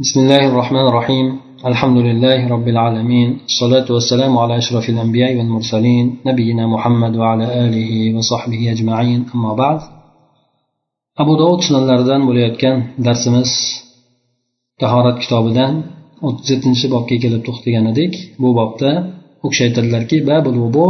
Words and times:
بسم 0.00 0.20
الله 0.20 0.48
الرحمن 0.48 0.86
الرحيم. 0.88 1.26
الحمد 1.66 1.98
لله 2.08 2.48
رب 2.54 2.68
العالمين. 2.68 3.28
الصلاة 3.50 3.92
والسلام 3.94 4.38
على 4.38 4.56
أشرف 4.56 4.88
الأنبياء 4.88 5.36
والمرسلين 5.36 6.16
نبينا 6.26 6.66
محمد 6.66 7.16
وعلى 7.16 7.44
آله 7.64 8.16
وصحبه 8.16 8.72
أجمعين. 8.72 9.20
أما 9.34 9.52
بعد 9.54 9.80
أبو 11.18 11.36
داود 11.36 11.60
صلى 11.60 11.78
الله 11.78 11.92
عليه 11.92 12.56
كان 12.56 12.78
درس 12.98 13.28
مس 13.28 13.52
تهارة 14.80 15.18
كتاب 15.18 15.44
دان 15.58 15.82
وتزدن 16.22 16.74
شباب 16.74 17.04
كي 17.08 17.18
كلب 17.18 17.42
تختي 17.42 17.92
ديك 17.92 18.14
بو 18.40 18.52
بابتا 18.52 18.92
وكشيت 19.44 19.78
الدركي 19.78 20.20
باب 20.20 20.48
الوبو 20.48 20.86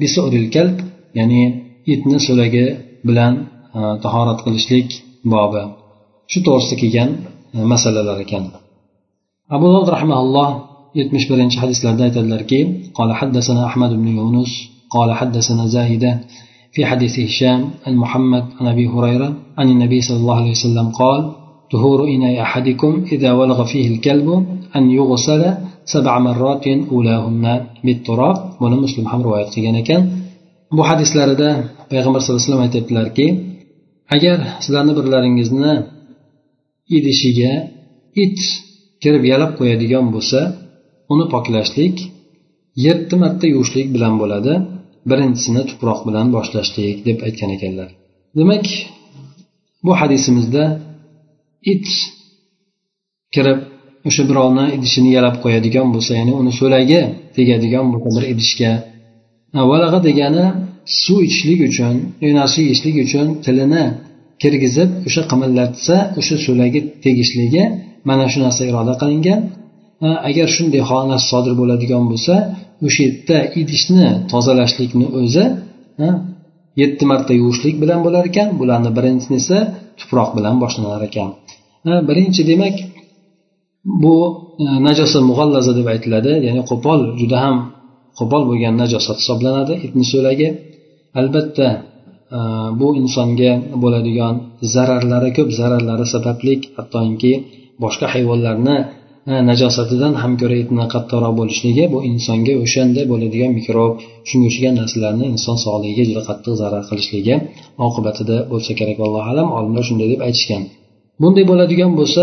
بسؤر 0.00 0.32
الكلب 0.32 0.76
يعني 1.14 1.40
يتنى 1.88 2.18
سلقة 2.18 2.78
بلان 3.04 3.34
تهارة 4.04 4.36
قلشليك 4.44 4.90
بابا 5.24 5.62
شو 6.26 6.42
توصي 6.42 6.76
كي 6.76 6.90
كان 6.90 7.10
masalalar 7.73 8.17
ekan 8.25 8.43
abu 9.55 9.65
dovud 9.73 9.89
rahimaulloh 9.95 10.49
yetmish 10.99 11.25
birinchi 11.31 11.57
hadislarda 11.63 12.01
aytadilarki 12.07 12.59
قال 12.97 13.09
حدثنا 13.19 13.61
أحمد 13.69 13.91
بن 14.01 14.07
يونس 14.17 14.51
قال 14.95 15.09
حدثنا 15.19 15.63
زاهدة 15.75 16.11
في 16.75 16.81
حديث 16.89 17.15
هشام 17.27 17.59
عن 17.85 17.93
محمد 18.03 18.45
عن 18.59 18.65
أبي 18.73 18.85
هريرة 18.93 19.29
عن 19.59 19.67
النبي 19.73 19.99
صلى 20.07 20.17
الله 20.21 20.37
عليه 20.41 20.53
وسلم 20.57 20.87
قال 21.01 21.21
طهور 21.73 21.99
إناء 22.13 22.33
أحدكم 22.47 22.91
إذا 23.15 23.31
ولغ 23.39 23.59
فيه 23.71 23.85
الكلب 23.93 24.27
أن 24.77 24.83
يغسل 24.97 25.41
سبع 25.93 26.13
مرات 26.27 26.65
أولاهن 26.91 27.45
بالتراب 27.85 28.35
buni 28.61 28.75
muslim 28.85 29.05
ham 29.11 29.19
rivoyat 29.25 29.49
qilgan 29.55 29.75
ekan 29.83 30.01
bu 30.77 30.81
hadislarida 30.89 31.49
payg'ambar 31.91 32.19
sallallohu 32.19 32.39
alayhi 32.39 32.49
vasallam 32.51 32.65
aytyaptilarki 32.67 33.27
agar 34.15 34.37
sizlarni 34.63 34.93
birlaringizni 34.99 35.73
idishiga 36.96 37.52
it 38.24 38.38
kirib 39.02 39.24
yalab 39.32 39.52
qo'yadigan 39.58 40.06
bo'lsa 40.14 40.40
uni 41.12 41.24
poklashlik 41.34 41.96
yetti 42.86 43.14
marta 43.22 43.46
yuvishlik 43.54 43.88
bilan 43.94 44.14
bo'ladi. 44.22 44.52
Birinchisini 45.10 45.62
tuproq 45.70 46.00
bilan 46.08 46.26
boshlashlik 46.36 46.96
deb 47.08 47.18
aytgan 47.26 47.50
ekanlar. 47.56 47.88
Demak 48.38 48.66
bu 49.84 49.92
hadisimizda 50.00 50.64
it 51.72 51.86
kirib 53.34 53.58
o'sha 54.08 54.22
birovni 54.30 54.66
idishini 54.76 55.10
yalab 55.16 55.36
qo'yadigan 55.44 55.86
bo'lsa 55.94 56.12
ya'ni 56.18 56.32
uni 56.40 56.52
so'lagi 56.60 57.00
tegadigan 57.36 57.86
bo'lsa 57.92 58.08
bir 58.16 58.24
idishga 58.32 58.72
valag'a 59.70 60.00
degani 60.08 60.46
suv 61.02 61.18
ichishlik 61.28 61.60
uchun 61.68 61.94
narsa 62.38 62.58
yeyishlik 62.64 62.96
uchun 63.04 63.26
tilini 63.44 63.84
kirgizib 64.42 64.88
o'sha 65.08 65.22
qimirlatsa 65.30 65.96
o'sha 66.20 66.36
so'lagi 66.46 66.80
tegishligi 67.04 67.64
mana 68.08 68.24
shu 68.32 68.38
narsa 68.44 68.62
iroda 68.70 68.94
qilingan. 69.02 69.40
Agar 70.28 70.46
shunday 70.56 70.82
holat 70.90 71.22
sodir 71.30 71.54
bo'ladigan 71.60 72.04
bo'lsa 72.10 72.34
o'sha 72.86 73.00
yerda 73.06 73.38
idishni 73.60 74.06
tozalashlikni 74.32 75.06
o'zi 75.20 75.44
yetti 76.82 77.04
marta 77.10 77.32
yuvishlik 77.40 77.76
bilan 77.82 78.00
bo'lar 78.06 78.24
ekan 78.30 78.48
bularni 78.60 78.90
birinchisi 78.98 79.32
esa 79.42 79.58
tuproq 80.00 80.30
bilan 80.38 80.54
boshlanar 80.62 81.02
ekan. 81.08 81.30
Birinchi 82.08 82.42
demak 82.50 82.76
bu 84.02 84.16
e, 84.62 84.64
najosat 84.86 85.22
mug'allaza 85.30 85.72
deb 85.78 85.86
aytiladi 85.94 86.32
ya'ni 86.46 86.62
qo'pol 86.70 87.00
juda 87.20 87.38
ham 87.44 87.56
qo'pol 88.18 88.42
bo'lgan 88.50 88.74
najosat 88.82 89.16
hisoblanadi 89.22 89.74
itni 89.86 90.04
so'lagi. 90.12 90.48
Albatta 91.20 91.66
bu 92.80 92.88
insonga 93.00 93.52
bo'ladigan 93.82 94.34
zararlari 94.74 95.30
ko'p 95.36 95.48
zararlari 95.60 96.06
sababli 96.14 96.54
hattoki 96.76 97.32
boshqa 97.82 98.06
hayvonlarni 98.14 98.76
e, 99.32 99.34
najosatidan 99.50 100.12
ham 100.22 100.32
ko'ra 100.40 100.56
itni 100.64 100.84
qattiqroq 100.94 101.32
bo'lishligi 101.40 101.84
bu 101.94 101.98
insonga 102.10 102.54
o'shanda 102.64 103.02
bo'ladigan 103.12 103.50
mikrob 103.58 103.92
shunga 104.28 104.46
o'xshagan 104.50 104.74
narsalarni 104.80 105.24
inson 105.34 105.56
sog'ligiga 105.64 106.04
juda 106.10 106.22
qattiq 106.28 106.54
zarar 106.62 106.82
qilishligi 106.90 107.34
oqibatida 107.86 108.36
bo'lsa 108.52 108.72
kerak 108.78 108.98
allohu 109.06 109.28
alam. 109.32 109.48
Olimlar 109.58 109.84
shunday 109.88 110.08
deb 110.12 110.20
aytishgan. 110.26 110.62
Bunday 111.22 111.44
bo'ladigan 111.50 111.90
bo'lsa 112.00 112.22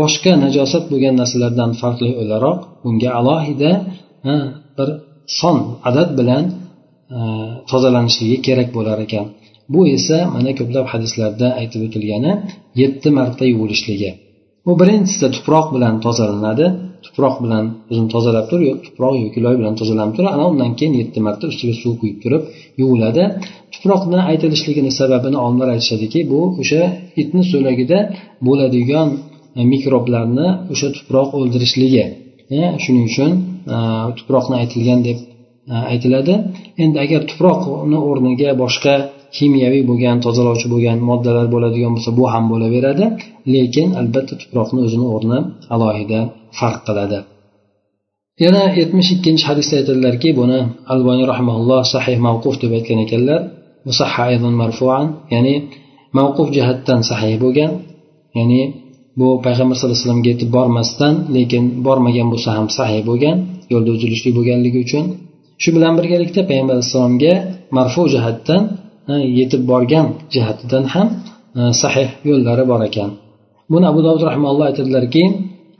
boshqa 0.00 0.32
najosat 0.44 0.84
bo'lgan 0.92 1.14
narsalardan 1.20 1.70
farqli 1.80 2.10
o'laroq 2.22 2.58
bunga 2.84 3.10
alohida 3.20 3.70
e, 4.30 4.32
bir 4.76 4.88
son 5.40 5.56
adad 5.88 6.10
bilan 6.18 6.44
E, 7.14 7.18
tozalanishligi 7.70 8.38
kerak 8.46 8.68
bo'lar 8.76 8.98
ekan. 9.06 9.26
Bu 9.74 9.80
esa 9.96 10.18
mana 10.34 10.50
ko'plab 10.58 10.86
hadislarda 10.92 11.46
aytib 11.60 11.80
o'tilgani 11.86 12.32
yetti 12.82 13.08
marta 13.18 13.44
yuvilishligi 13.52 14.10
bu 14.66 14.72
birinchisida 14.80 15.28
tuproq 15.36 15.66
bilan 15.74 15.94
tozalanadi. 16.06 16.66
Tuproq 17.06 17.34
bilan 17.44 17.64
o'zini 17.90 18.08
tozalab 18.14 18.46
turib 18.50 18.64
yo'q 18.70 18.78
tuproq 18.86 19.14
yoki 19.24 19.38
loy 19.44 19.54
bilan 19.60 19.74
tozalanib 19.80 20.14
turib 20.16 20.30
ana 20.36 20.44
undan 20.50 20.70
keyin 20.78 20.94
yetti 21.00 21.18
marta 21.26 21.44
ustiga 21.52 21.74
suv 21.82 21.92
quyib 22.00 22.18
turib 22.24 22.42
yuviladi. 22.80 23.24
Tuproqni 23.74 24.18
aytilishligini 24.30 24.90
sababini 25.00 25.38
olimlar 25.44 25.68
aytishadiki 25.74 26.20
bu 26.32 26.40
o'sha 26.60 26.82
itni 27.22 27.42
so'lagida 27.52 27.98
bo'ladigan 28.46 29.08
mikroblarni 29.72 30.48
o'sha 30.72 30.88
tuproq 30.96 31.28
o'ldirishligi. 31.38 32.04
E, 32.58 32.60
shuning 32.84 33.04
uchun 33.10 33.30
e, 33.74 33.76
tuproqni 34.18 34.54
aytilgan 34.62 35.00
deb 35.08 35.18
aytiladi. 35.92 36.34
Endi 36.82 36.96
agar 37.04 37.22
tuproqni 37.30 37.98
o'rniga 38.08 38.50
boshqa 38.62 38.94
kimyoviy 39.36 39.82
bo'lgan 39.90 40.16
tozalovchi 40.24 40.66
bo'lgan 40.72 40.98
moddalar 41.08 41.46
bo'ladigan 41.54 41.92
bo'lsa 41.96 42.10
bu 42.18 42.24
ham 42.32 42.44
bo'laveradi. 42.52 43.04
Lekin 43.54 43.88
albatta 44.00 44.34
tuproqni 44.42 44.80
o'zini 44.86 45.06
o'rni 45.14 45.38
alohida 45.74 46.20
farq 46.58 46.80
qiladi. 46.88 47.18
Yana 48.44 48.62
yetmish 48.80 49.10
ikkinchi 49.16 49.44
hadisda 49.50 49.74
aytadilarki 49.80 50.30
buni 50.40 50.58
alboniy 50.92 51.26
rahmaulloh 51.32 51.82
sahih 51.94 52.16
mavquf 52.26 52.54
deb 52.62 52.72
aytgan 52.78 52.98
ekanlar. 53.06 53.40
Marfuan 54.62 55.04
ya'ni 55.34 55.54
mavquf 56.18 56.48
jihatdan 56.56 57.00
sahih 57.10 57.34
bo'lgan. 57.44 57.70
Ya'ni 58.38 58.60
bu 59.18 59.28
payg'ambar 59.44 59.74
sallallohu 59.76 59.96
alayhi 59.96 60.04
vasallamga 60.04 60.28
yetib 60.34 60.50
bormasdan 60.56 61.14
lekin 61.36 61.62
bormagan 61.86 62.28
bo'lsa 62.32 62.48
ham 62.56 62.66
sahih 62.78 63.00
bo'lgan 63.08 63.36
yo'lda 63.72 63.90
uzilishlik 63.96 64.32
bo'lganligi 64.38 64.78
uchun. 64.86 65.04
shu 65.61 65.69
bilan 65.75 65.93
birgalikda 65.99 66.41
payg'ambar 66.49 66.73
alayhissalomga 66.77 67.33
marfu 67.77 68.03
jihatdan 68.13 68.61
yetib 69.39 69.61
borgan 69.71 70.05
jihatidan 70.33 70.83
ham 70.93 71.07
sahih 71.81 72.09
yo'llari 72.29 72.63
bor 72.71 72.81
ekan 72.89 73.09
buni 73.71 73.85
abu 73.91 73.99
dovud 74.05 74.21
rahmaulloh 74.29 74.65
aytadilarki 74.71 75.25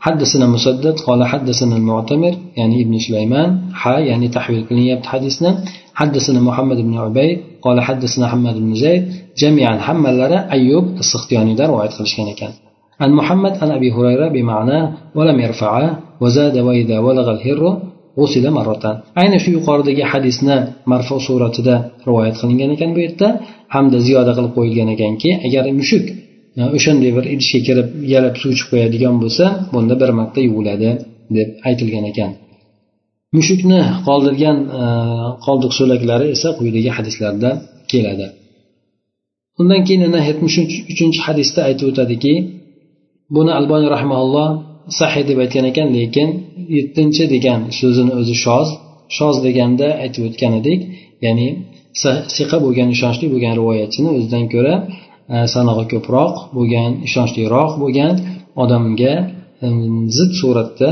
حدثنا 0.08 0.46
مسدد 0.56 0.96
قال 1.08 1.20
حدثنا 1.32 1.76
المعتمر 1.78 2.34
يعني 2.58 2.76
ابن 2.84 2.96
سليمان 3.08 3.50
ح 3.74 3.88
يعني 3.88 4.28
تحويل 4.28 4.66
كلية 4.70 5.02
حديثنا 5.12 5.50
حدثنا 5.94 6.40
محمد 6.40 6.78
بن 6.78 6.98
عبيد 6.98 7.40
قال 7.62 7.78
حدثنا 7.82 8.28
حماد 8.28 8.56
بن 8.66 8.74
زيد 8.84 9.04
جميعا 9.38 9.78
حمل 9.88 10.34
أيوب 10.58 10.86
السختياني 11.04 11.54
دار 11.60 11.72
وعيد 11.72 11.92
خلشكان 11.92 12.34
كان 12.34 12.54
عن 13.02 13.12
محمد 13.20 13.54
عن 13.62 13.72
أبي 13.72 13.92
هريرة 13.92 14.28
بمعناه 14.36 14.94
ولم 15.16 15.40
يرفعه 15.40 16.00
وزاد 16.22 16.58
وإذا 16.58 17.00
ولغ 17.00 17.32
الهر 17.32 17.62
g'usila 18.19 18.51
marota. 18.59 18.91
Ayni 19.21 19.39
shu 19.43 19.51
yuqoridagi 19.57 20.05
hadisni 20.13 20.57
marfu 20.91 21.17
suratida 21.27 21.75
rivoyat 22.09 22.35
qilingan 22.41 22.71
ekan 22.77 22.91
bu 22.97 23.01
yerda. 23.07 23.29
Hamda 23.75 23.99
ziyoda 24.07 24.33
qilib 24.37 24.53
qo'yilgan 24.59 24.89
ekanki 24.95 25.31
agar 25.47 25.65
mushuk 25.81 26.05
e, 26.59 26.63
o'shanday 26.77 27.11
bir 27.17 27.25
idishga 27.35 27.61
kirib 27.69 27.89
yalab 28.15 28.35
suv 28.41 28.51
ichib 28.57 28.69
qo'yadigan 28.73 29.15
bo'lsa 29.23 29.45
bunda 29.73 29.95
bir 30.01 30.11
marta 30.19 30.41
yuviladi 30.49 30.91
deb 31.37 31.49
aytilgan 31.69 32.05
ekan. 32.13 32.31
Mushukni 33.37 33.81
qoldirgan 34.07 34.57
e, 34.81 34.83
qoldiq 35.47 35.73
so'laklari 35.79 36.27
esa 36.37 36.49
quyidagi 36.59 36.91
hadislarda 36.97 37.51
keladi. 37.93 38.27
Undan 39.61 39.81
keyin 39.87 40.03
yana 40.07 40.21
yetmish 40.29 40.57
uchinchi 40.93 41.21
hadisda 41.27 41.61
aytib 41.69 41.87
o'tadiki 41.91 42.33
buni 43.37 43.53
alboniy 43.59 43.89
rahmaulloh 43.97 44.49
sahiy 45.01 45.25
deb 45.31 45.39
aytgan 45.45 45.65
ekan 45.71 45.89
lekin 45.99 46.29
yettinchi 46.77 47.25
degan 47.35 47.61
so'zini 47.79 48.13
o'zi 48.21 48.37
shoz 48.45 48.69
shoz 49.19 49.37
deganda 49.47 49.89
aytib 50.05 50.23
o'tgan 50.29 50.53
edik. 50.61 50.81
Ya'ni 51.25 51.49
siqa 52.37 52.57
bo'lgan 52.65 52.89
ishonchli 52.97 53.27
bo'lgan 53.33 53.55
rivoyatchini 53.61 54.09
o'zidan 54.17 54.45
ko'ra 54.55 54.75
e, 55.35 55.37
sanog'i 55.55 55.85
ko'proq 55.93 56.35
bo'lgan 56.57 56.91
ishonchliroq 57.09 57.73
bo'lgan 57.83 58.15
odamga 58.63 59.15
e, 59.65 59.67
zid 60.17 60.31
suratda 60.41 60.91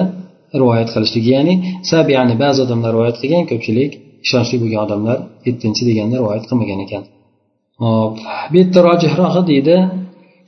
rivoyat 0.60 0.88
qilishligi 0.94 1.30
ya'ni 1.36 1.54
sab 1.90 2.06
ya'ni 2.16 2.34
ba'zi 2.42 2.58
odamlar 2.66 2.90
rivoyat 2.96 3.16
qilgan 3.22 3.44
ko'pchilik 3.50 3.90
ishonchli 4.26 4.56
bo'lgan 4.62 4.80
odamlar 4.86 5.18
yettinchi 5.48 5.82
deganda 5.90 6.14
rivoyat 6.22 6.44
qilmagan 6.48 6.80
ekan. 6.86 7.02
Hop 7.82 8.14
bu 8.50 8.54
yerda 8.60 8.80
rojihrohi 8.88 9.42
deydi. 9.50 9.76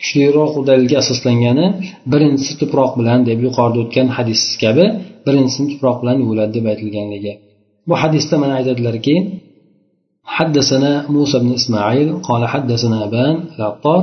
Kuchliroq 0.00 0.52
dalilga 0.68 0.96
asoslangani 1.02 1.66
birinchisi 2.12 2.54
tuproq 2.60 2.90
bilan 3.00 3.18
deb 3.28 3.38
yuqorida 3.46 3.78
o'tgan 3.84 4.08
hadis 4.16 4.40
kabi 4.62 4.84
birinchisini 5.26 5.66
tuproq 5.72 5.96
bilan 6.02 6.16
yuviladi 6.22 6.52
deb 6.56 6.64
aytilganligi 6.72 7.32
bu 7.88 7.94
hadisda 8.02 8.34
mana 8.42 8.52
aytadilarki 8.60 9.16
حدثنا 10.36 11.10
موسى 11.16 11.36
بن 11.38 11.50
إسماعيل 11.60 12.08
قال 12.28 12.42
حدثنا 12.52 12.96
أبان 13.04 13.34
العطار 13.56 14.00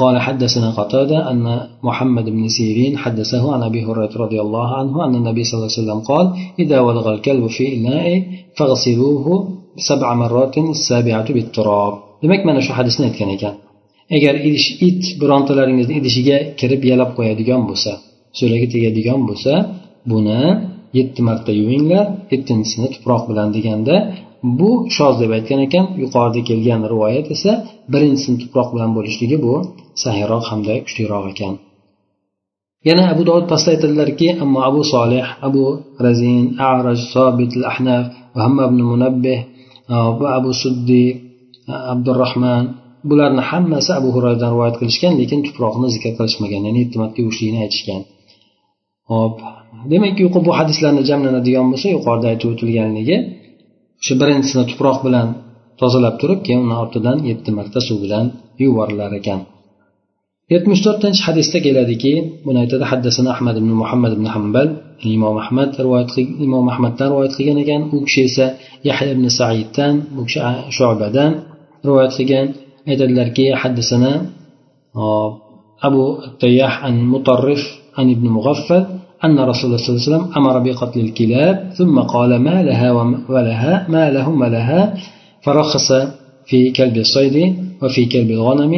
قال 0.00 0.18
حدثنا 0.26 0.68
قتادة 0.70 1.30
أن 1.30 1.44
محمد 1.82 2.26
بن 2.36 2.48
سيرين 2.48 2.92
حدثه 2.98 3.54
عن 3.54 3.62
أبي 3.62 3.80
هريرة 3.84 4.14
رضي 4.24 4.40
الله 4.40 4.68
عنه 4.78 4.94
أن 5.04 5.14
النبي 5.14 5.44
صلى 5.44 5.56
الله 5.58 5.70
عليه 5.70 5.82
وسلم 5.82 6.00
قال 6.10 6.26
إذا 6.58 6.78
ولغ 6.80 7.06
الكلب 7.14 7.46
في 7.46 7.64
إناء 7.76 8.06
فاغسلوه 8.56 9.26
سبع 9.76 10.14
مرات 10.14 10.58
السابعة 10.58 11.28
بالتراب 11.32 11.94
demak 12.22 12.40
mana 12.48 12.60
shu 12.64 12.72
hadisni 12.78 13.04
aytgan 13.08 13.28
ekan 13.36 13.54
agar 14.16 14.34
idish 14.48 14.68
it 14.88 15.02
birontalaringizni 15.20 15.94
idishiga 16.00 16.36
kirib 16.60 16.82
yalab 16.90 17.10
qo'yadigan 17.18 17.62
bo'lsa 17.68 17.92
so'lagi 18.38 18.66
tegadigan 18.74 19.20
bo'lsa 19.28 19.52
buni 20.10 20.40
yetti 20.98 21.20
marta 21.28 21.50
yuvinglar 21.60 22.06
yettinchisini 22.32 22.88
tuproq 22.94 23.22
bilan 23.30 23.48
deganda 23.56 23.96
bu 24.58 24.70
shoz 24.96 25.14
deb 25.22 25.30
aytgan 25.38 25.60
ekan 25.66 25.84
yuqorida 26.02 26.40
kelgan 26.48 26.80
rivoyat 26.92 27.26
esa 27.34 27.52
birinchisini 27.92 28.36
tuproq 28.42 28.68
bilan 28.74 28.90
bo'lishligi 28.96 29.36
bu 29.46 29.54
sahiyroq 30.02 30.44
hamda 30.50 30.74
kuchliroq 30.86 31.24
ekan. 31.32 31.54
Yana 32.88 33.04
abu 33.12 33.22
dovud 33.28 33.46
pastda 33.52 33.70
aytadilarki 33.74 34.28
ammo 34.42 34.58
abu 34.68 34.80
solih 34.94 35.26
abu 35.48 35.64
razin 36.04 36.44
araj 36.70 37.00
sobit 37.14 37.52
al 37.58 37.64
ahnaf 37.72 38.04
va 38.34 38.40
hamma 38.46 38.62
ibn 38.70 38.80
munabbih 38.92 39.38
va 40.20 40.28
abu 40.38 40.50
suddi 40.62 41.04
abdurahmon 41.94 42.64
bularni 43.08 43.42
hammasi 43.50 43.90
abu 43.98 44.08
hurayradan 44.14 44.50
rivoyat 44.54 44.76
qilishgan 44.80 45.12
lekin 45.20 45.40
tuproqni 45.46 45.88
zikr 45.94 46.10
qilishmagan 46.18 46.60
ya'ni 46.66 46.78
yetti 46.82 46.96
marta 47.02 47.16
yuvishlikni 47.22 47.58
aytishgan 47.64 48.02
hop 49.10 49.34
demak 49.92 50.18
bu 50.46 50.50
hadislarni 50.58 51.02
jamlanadigan 51.10 51.66
bo'lsa 51.72 51.86
yuqorida 51.96 52.26
aytib 52.32 52.48
o'tilganligi 52.52 53.16
shu 54.04 54.12
birinchisini 54.20 54.64
tuproq 54.70 54.98
bilan 55.06 55.28
tozalab 55.80 56.14
turib 56.20 56.40
keyin 56.46 56.60
uni 56.66 56.76
ortidan 56.82 57.18
yetti 57.30 57.50
marta 57.58 57.80
suv 57.88 57.98
bilan 58.04 58.26
yuvorilar 58.62 59.12
ekan. 59.20 59.40
Yetmish 60.52 60.82
to'rtinchi 60.86 61.22
hadisda 61.28 61.58
keladiki 61.66 62.12
buni 62.46 62.58
aytadi 62.64 62.84
haddasini 62.90 63.28
ahmad 63.34 63.56
ibn 63.60 63.70
muhammad 63.82 64.12
ibn 64.16 64.26
hambal 64.34 64.68
imom 65.16 65.36
ahmad 65.44 65.70
rivoyat 65.84 66.08
imom 66.46 66.66
ahmaddan 66.72 67.06
rivoyat 67.12 67.32
qilgan 67.38 67.58
ekan. 67.64 67.80
U 67.94 67.96
kishi 68.06 68.20
esa 68.28 68.46
yahya 68.88 69.10
ibn 69.16 69.26
saiddan 69.38 69.94
bu 70.14 70.20
kishi 70.26 70.40
shobadan 70.76 71.32
rivoyat 71.86 72.12
qilgan. 72.18 72.46
Aytadilarki 72.90 73.44
haddasana 73.62 74.12
abu 75.86 76.02
tayyah 76.42 76.72
an 76.88 76.94
mutarrif 77.12 77.62
an 78.00 78.06
ibn 78.14 78.26
mug'affal 78.36 78.84
أن 79.26 79.38
رسول 79.50 79.66
الله 79.66 79.80
صلى 79.84 79.90
الله 79.90 80.02
عليه 80.02 80.10
وسلم 80.10 80.24
أمر 80.38 80.54
بقتل 80.66 81.00
الكلاب 81.00 81.56
ثم 81.78 81.96
قال 82.14 82.30
ما 82.46 82.56
لها 82.68 82.88
ولها 83.34 83.72
ما 83.94 84.04
لهم 84.16 84.34
ولها 84.42 84.80
فرخص 85.44 85.88
في 86.48 86.58
كلب 86.78 86.96
الصيد 86.96 87.36
وفي 87.82 88.02
كلب 88.06 88.30
الغنم 88.30 88.72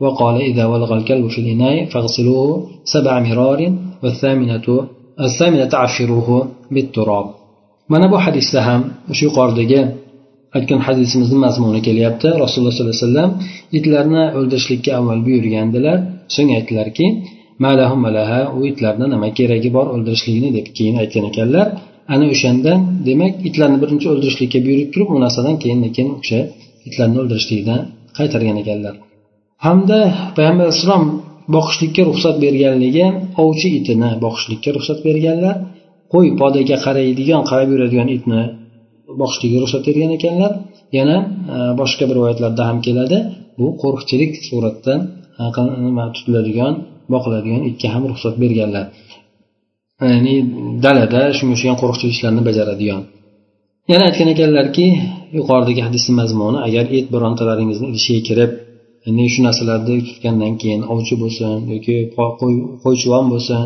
وقال 0.00 0.36
إذا 0.50 0.64
ولغ 0.72 0.90
الكلب 0.98 1.24
في 1.34 1.40
الإناء 1.44 1.76
فاغسلوه 1.92 2.70
سبع 2.94 3.14
مرار 3.20 3.60
والثامنة 4.02 4.66
الثامنة 5.20 5.70
عفروه 5.82 6.28
بالتراب 6.74 7.26
mana 7.92 8.06
bu 8.12 8.16
hadisda 8.24 8.60
ham 8.66 8.82
shu 9.16 9.22
yuqoridagi 9.28 9.80
aytgan 10.56 10.80
hadisimizni 10.86 11.38
mazmuni 11.44 11.80
kelyapti. 11.88 12.28
Rasululloh 12.42 12.74
sollallohu 12.76 12.96
alayhi 12.96 13.08
vasallam 13.08 13.30
itlarni 13.78 14.24
o'ldirishlikka 14.38 14.90
avval 14.98 15.20
buyurgandilar. 15.26 15.98
So'ng 16.34 16.50
aytdilarki 16.58 17.06
u 18.58 18.60
itlarni 18.70 19.06
nima 19.14 19.28
keragi 19.38 19.70
bor 19.76 19.86
o'ldirishlikni 19.94 20.48
deb 20.58 20.66
keyin 20.76 20.96
aytgan 21.02 21.24
ekanlar. 21.30 21.66
Ana 22.14 22.26
o'shandan 22.34 22.78
demak 23.08 23.34
itlarni 23.48 23.78
birinchi 23.82 24.06
o'ldirishlikka 24.12 24.58
buyurib 24.66 24.88
turib 24.94 25.08
u 25.14 25.16
narsadan 25.24 25.56
keyin 25.62 25.80
lekin 25.86 26.06
o'sha 26.18 26.40
itlarni 26.88 27.16
o'ldirishlikdan 27.22 27.80
qaytargan 28.18 28.56
ekanlar? 28.62 28.94
Hamda 29.66 29.98
payg'ambar 30.36 30.64
alayhissalom 30.66 31.04
boqishlikka 31.54 32.02
ruxsat 32.08 32.36
berganligi 32.44 33.06
ovchi 33.44 33.68
itini 33.78 34.10
boqishlikka 34.24 34.70
ruxsat 34.76 34.98
berganlar. 35.08 35.56
Qo'y 36.12 36.28
podaga 36.40 36.76
qaraydigan 36.86 37.42
qarab 37.50 37.68
yuradigan 37.74 38.08
itni 38.16 38.40
boqishlikka 39.20 39.58
ruxsat 39.62 39.82
bergan 39.88 40.10
ekanlar. 40.18 40.52
Yana 40.98 41.16
e, 41.54 41.56
boshqa 41.80 42.04
bir 42.08 42.14
rivoyatlarda 42.18 42.62
ham 42.70 42.78
keladi. 42.86 43.18
Bu 43.58 43.66
qo'riqchilik 43.82 44.32
suratda 44.48 44.94
e, 45.42 45.44
e, 45.60 45.62
nima 45.86 46.04
tutiladigan 46.16 46.72
boqiladigan 47.14 47.62
itga 47.70 47.88
ham 47.94 48.02
ruxsat 48.10 48.34
berganlar. 48.42 48.84
Ya'ni 50.14 50.34
dalada 50.84 51.20
shunga 51.36 51.52
o'xshagan 51.56 51.76
qo'riqchilik 51.82 52.12
ishlarini 52.16 52.42
bajaradigan. 52.48 53.02
Yana 53.92 54.04
aytgan 54.08 54.28
ekanlarki 54.34 54.86
yuqoridagi 55.38 55.82
hadisni 55.86 56.12
mazmuni 56.20 56.58
agar 56.66 56.84
et 56.98 57.06
birontalaringizni 57.14 57.86
idishiga 57.92 58.22
kirib 58.28 58.50
ya'ni 59.04 59.24
shu 59.32 59.40
narsalarni 59.46 59.96
tutgandan 60.08 60.54
keyin 60.62 60.82
ovchi 60.94 61.14
bo'lsin 61.22 61.56
yoki 61.72 61.96
qo'ychivon 62.84 63.24
bo'lsin 63.32 63.62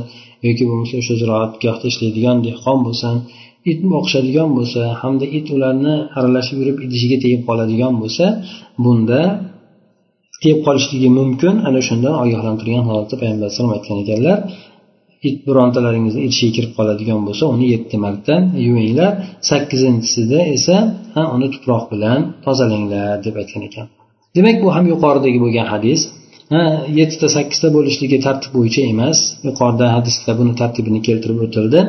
yoki 0.46 0.64
bo'lmasa 0.68 0.94
o'sha 1.02 1.14
ziroatgohda 1.22 1.86
ishlaydigan 1.92 2.36
dehqon 2.46 2.78
bo'lsin 2.86 3.14
it 3.70 3.80
boqishadigan 3.92 4.48
bo'lsa 4.58 4.80
hamda 5.00 5.26
it 5.38 5.46
ularni 5.56 5.94
aralashib 6.18 6.56
yurib 6.60 6.76
idishiga 6.86 7.16
tegib 7.24 7.42
qoladigan 7.48 7.94
bo'lsa 8.02 8.24
bunda 8.84 9.20
tegib 10.42 10.60
qolishligi 10.66 11.08
mumkin. 11.18 11.54
Ana 11.68 11.80
shundan 11.88 12.14
ogohlantirgan 12.22 12.84
holatda 12.88 13.14
payg'ambar 13.20 13.44
alayhisalom 13.46 13.72
aytgan 13.76 13.96
ekanlar 14.04 14.38
it 15.28 15.36
birontalaringizni 15.48 16.20
idishiga 16.26 16.52
kirib 16.56 16.72
qoladigan 16.78 17.20
bo'lsa 17.26 17.44
uni 17.54 17.66
yetti 17.74 17.96
marta 18.04 18.34
yuvinglar. 18.66 19.12
Sakkizinchisida 19.50 20.38
esa 20.56 20.76
ha 21.14 21.22
uni 21.36 21.46
tuproq 21.54 21.84
bilan 21.92 22.18
tozalanglar 22.46 23.08
deb 23.26 23.34
aytgan 23.42 23.62
ekan. 23.68 23.86
Demak 24.36 24.56
bu 24.62 24.68
ham 24.76 24.84
yuqoridagi 24.92 25.38
bo'lgan 25.44 25.66
hadis. 25.74 26.00
Yettita 26.98 27.28
sakkizta 27.36 27.68
bo'lishligi 27.76 28.18
tartib 28.26 28.50
bo'yicha 28.58 28.82
emas. 28.92 29.18
Yuqorida 29.48 29.86
hadisda 29.96 30.30
buni 30.40 30.52
tartibini 30.60 31.00
keltirib 31.08 31.38
o'tildi. 31.46 31.80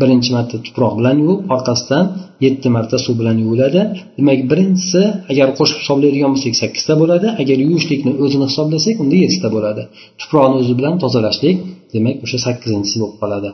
Birinchi 0.00 0.30
marta 0.36 0.56
tuproq 0.66 0.92
bilan 0.98 1.16
yuvib 1.22 1.40
orqasidan 1.54 2.04
yetti 2.44 2.68
marta 2.76 2.96
suv 3.04 3.14
bilan 3.20 3.36
yuviladi. 3.44 3.80
Demak 4.18 4.40
birinchisi 4.50 5.02
agar 5.32 5.48
qo'shib 5.58 5.78
hisoblaydigan 5.82 6.30
bo'lsak 6.34 6.54
sakkizta 6.62 6.94
bo'ladi. 7.02 7.26
Agar 7.42 7.58
yuvishlikni 7.66 8.12
o'zini 8.24 8.46
hisoblasak 8.50 8.94
unda 9.02 9.16
yettita 9.24 9.48
bo'ladi. 9.56 9.82
Tuproqni 10.20 10.56
o'zi 10.62 10.72
bilan 10.78 10.94
tozalashlik 11.04 11.56
demak 11.94 12.16
o'sha 12.24 12.38
sakkizinchisi 12.46 12.96
bo'lib 13.02 13.16
qoladi. 13.22 13.50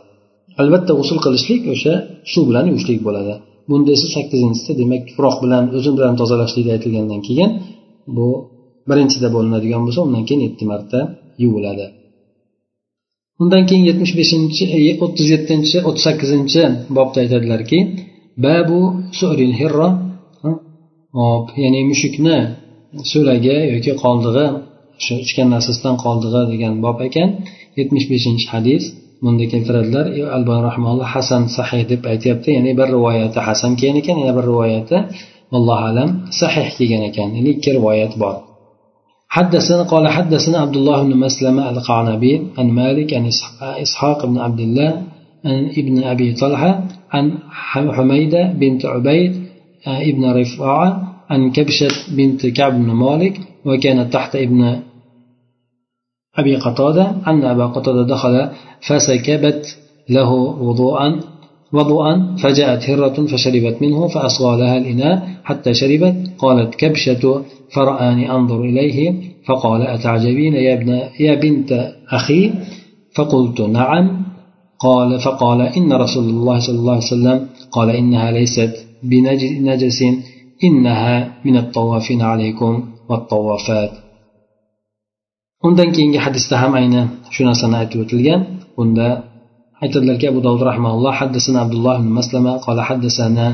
Albatta 0.63 0.93
g'usul 0.99 1.19
qilishlik 1.25 1.63
o'sha 1.75 1.95
suv 2.33 2.45
bilan 2.51 2.65
yuvishlik 2.71 3.01
bo'ladi. 3.09 3.35
Bunda 3.71 3.91
esa 3.97 4.09
sakkizinchisida 4.17 4.73
demak 4.83 5.03
tuproq 5.09 5.37
bilan 5.45 5.65
o'zi 5.79 5.91
bilan 5.99 6.15
tozalashlik 6.21 6.67
aytilgandan 6.75 7.21
keyin 7.29 7.51
bu 8.17 8.29
birinchida 8.91 9.29
bo'linadigan 9.37 9.83
bo'lsa 9.87 10.01
undan 10.07 10.25
keyin 10.29 10.43
yetti 10.47 10.65
marta 10.73 10.99
yuviladi. 11.45 11.87
Undan 13.43 13.63
keyin 13.69 13.85
yetmish 13.91 14.15
beshinchi 14.21 14.65
e, 14.79 14.81
o'ttiz 15.05 15.27
yettinchi 15.35 15.77
o'ttiz 15.89 16.03
sakkizinchi 16.09 16.63
bobda 16.97 17.19
aytadilarki 17.25 17.79
babu 18.45 18.81
suril 19.19 19.55
hirra 19.61 19.89
hop 21.19 21.47
ya'ni 21.63 21.81
mushukni 21.91 22.37
so'lagi 23.13 23.57
yoki 23.75 23.93
qoldig'i 24.05 24.47
shu 25.05 25.15
ichgan 25.25 25.49
narsasidan 25.55 25.97
qoldig'i 26.05 26.43
degan 26.53 26.75
bob 26.85 26.99
ekan. 27.09 27.29
yetmish 27.79 28.07
beshinchi 28.13 28.47
hadis 28.55 28.83
bunda 29.23 29.45
keltiradilar 29.53 30.07
albon 30.37 30.61
rahmaulloh 30.69 31.09
hasan 31.17 31.43
sahih 31.57 31.83
deb 31.93 32.03
aytyapti. 32.13 32.49
Ya'ni 32.57 32.73
bir 32.79 32.89
rivoyati 32.97 33.39
hasan 33.49 33.73
kelgan 33.81 33.97
ekan 34.03 34.17
yana 34.23 34.33
bir 34.39 34.45
rivoyati 34.51 34.97
allohu 35.57 35.85
alam 35.91 36.09
sahih 36.41 36.69
kelgan 36.77 37.03
ekan. 37.11 37.29
Ya'ni 37.37 37.49
ikki 37.57 37.71
rivoyat 37.79 38.13
bor. 38.23 38.37
حدثنا 39.33 39.83
قال 39.83 40.09
حدثنا 40.09 40.59
عبد 40.59 40.77
الله 40.77 41.03
بن 41.03 41.17
مسلمة 41.17 41.71
القعنبي 41.71 42.43
عن 42.59 42.71
مالك 42.71 43.15
عن 43.15 43.31
إسحاق 43.63 44.27
بن 44.27 44.39
عبد 44.39 44.61
الله 44.61 45.03
عن 45.45 45.67
ابن 45.79 46.05
أبي 46.05 46.33
طلحة 46.33 46.85
عن 47.13 47.39
حميدة 47.93 48.53
بنت 48.53 48.87
عبيد 48.87 49.47
ابن 49.87 50.33
رفاعة 50.33 51.15
عن 51.31 51.51
كبشة 51.51 51.89
بنت 52.17 52.47
كعب 52.47 52.73
بن 52.73 52.91
مالك 52.91 53.41
وكانت 53.65 54.13
تحت 54.13 54.37
ابن 54.37 54.81
أبي 56.37 56.57
قتادة 56.57 57.13
أن 57.27 57.45
أبا 57.45 57.67
قتادة 57.67 58.03
دخل 58.03 58.49
فسكبت 58.89 59.77
له 60.09 60.33
وضوءا 60.67 61.21
وضوءا 61.73 62.37
فجاءت 62.43 62.91
هرة 62.91 63.27
فشربت 63.27 63.83
منه 63.83 64.09
فأصغى 64.09 64.61
لها 64.61 64.77
الإناء 64.77 65.29
حتى 65.45 65.75
شربت 65.75 66.31
قالت 66.39 66.75
كبشة 66.75 67.43
فرآني 67.75 68.25
أنظر 68.37 68.61
إليه 68.61 68.99
فقال 69.47 69.83
أتعجبين 69.83 70.55
يا, 70.55 70.75
ابن 70.75 70.89
يا 71.21 71.35
بنت 71.35 71.71
أخي 72.11 72.53
فقلت 73.17 73.61
نعم 73.61 74.23
قال 74.79 75.21
فقال 75.21 75.61
إن 75.61 75.93
رسول 75.93 76.25
الله 76.25 76.59
صلى 76.67 76.79
الله 76.79 76.93
عليه 76.93 77.13
وسلم 77.15 77.39
قال 77.73 77.89
إنها 77.91 78.31
ليست 78.31 78.73
بنجس 79.03 80.01
إنها 80.65 81.15
من 81.45 81.57
الطوافين 81.57 82.23
عليكم 82.23 82.73
والطوافات 83.09 83.93
undan 85.63 85.95
keyingi 85.95 86.19
hadisda 86.19 86.59
ham 86.63 86.73
ayni 86.81 87.03
shu 87.35 87.43
narsani 87.49 87.77
aytib 87.81 87.99
o'tilgan 88.05 88.41
bunda 88.77 89.09
aytadilarki 89.83 90.27
abu 90.33 90.41
dovud 90.47 90.63
rahmaulloh 90.71 91.15
haddasana 91.21 91.59
abdulloh 91.65 91.95
ibn 92.03 92.11
maslama 92.19 92.53
qola 92.67 92.83
haddasana 92.89 93.47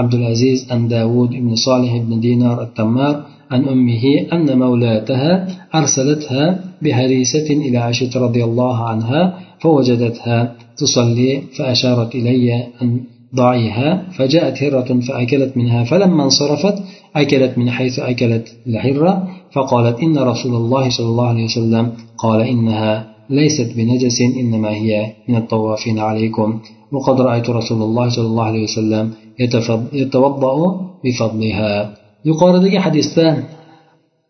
abdulaziz 0.00 0.58
an 0.74 0.80
davud 0.94 1.30
ibn 1.40 1.52
solih 1.66 1.92
ibn 2.00 2.12
dinar 2.26 2.58
tammar 2.78 3.14
عن 3.52 3.68
أمه 3.68 4.04
أن 4.32 4.58
مولاتها 4.58 5.30
أرسلتها 5.74 6.64
بهريسة 6.82 7.48
إلى 7.50 7.78
عائشة 7.78 8.20
رضي 8.26 8.44
الله 8.44 8.76
عنها 8.76 9.38
فوجدتها 9.60 10.54
تصلي 10.76 11.42
فأشارت 11.56 12.14
إلي 12.14 12.66
أن 12.82 13.00
ضعيها 13.34 14.02
فجاءت 14.16 14.62
هرة 14.62 15.00
فأكلت 15.00 15.56
منها 15.56 15.84
فلما 15.84 16.24
انصرفت 16.24 16.82
أكلت 17.16 17.58
من 17.58 17.70
حيث 17.70 17.98
أكلت 17.98 18.48
الهرة 18.66 19.28
فقالت 19.52 20.00
إن 20.00 20.18
رسول 20.18 20.54
الله 20.54 20.90
صلى 20.90 21.06
الله 21.06 21.26
عليه 21.26 21.44
وسلم 21.44 21.92
قال 22.18 22.40
إنها 22.40 23.12
ليست 23.30 23.72
بنجس 23.76 24.20
إنما 24.20 24.70
هي 24.70 25.12
من 25.28 25.36
الطوافين 25.36 25.98
عليكم. 25.98 26.60
وقد 26.92 27.20
رأيت 27.20 27.50
رسول 27.50 27.82
الله 27.82 28.08
صلى 28.08 28.26
الله 28.26 28.44
عليه 28.44 28.62
وسلم 28.62 29.10
يتوضأ 29.92 30.80
بفضلها. 31.04 32.01
Yuqoridagi 32.28 32.78
hadisda 32.86 33.26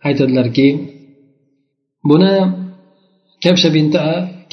aytadilarki 0.08 0.66
buni 2.10 2.32
kabsha 3.44 3.68
binti 3.76 3.98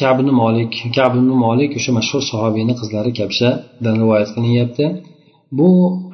kabni 0.02 0.32
molik 0.42 0.74
kabni 0.98 1.34
molik 1.46 1.72
o'sha 1.80 1.92
mashhur 2.00 2.22
sahobiyni 2.32 2.74
qizlari 2.82 3.12
kabshadan 3.20 3.96
rivoyat 4.02 4.30
qilinyapti. 4.36 4.86
Bu 5.58 5.70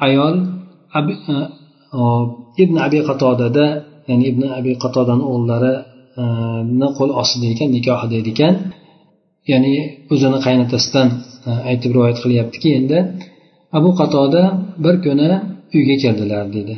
ayol 0.05 0.35
e, 0.97 0.99
ibn 2.63 2.75
abi 2.87 2.99
qatodada 3.09 3.65
ya'ni 4.09 4.23
ibn 4.31 4.43
abi 4.59 4.71
qatodani 4.83 5.23
o'g'illarini 5.31 6.87
qo'l 6.97 7.11
ostida 7.21 7.45
ekan 7.53 7.69
nikohida 7.77 8.17
ekan 8.33 8.53
ya'ni 9.51 9.73
o'zini 10.13 10.37
qaynotasidan 10.45 11.07
e, 11.49 11.51
aytib 11.69 11.91
rivoyat 11.95 12.17
qilyaptiki 12.23 12.69
endi 12.79 12.97
abu 13.77 13.89
qatoda 13.99 14.41
bir 14.83 14.95
kuni 15.05 15.27
uyga 15.75 15.95
keldilar 16.03 16.45
deydi 16.55 16.75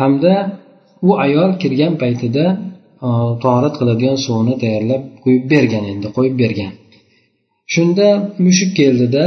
hamda 0.00 0.34
u 1.08 1.10
ayol 1.26 1.50
kirgan 1.62 1.94
paytida 2.02 2.44
e, 3.06 3.08
torat 3.44 3.74
qiladigan 3.80 4.18
suvni 4.26 4.54
tayyorlab 4.62 5.02
qo'yib 5.24 5.44
bergan 5.54 5.84
endi 5.92 6.08
qo'yib 6.16 6.36
bergan. 6.42 6.72
Shunda 7.74 8.08
mushuk 8.46 8.70
keldida 8.80 9.24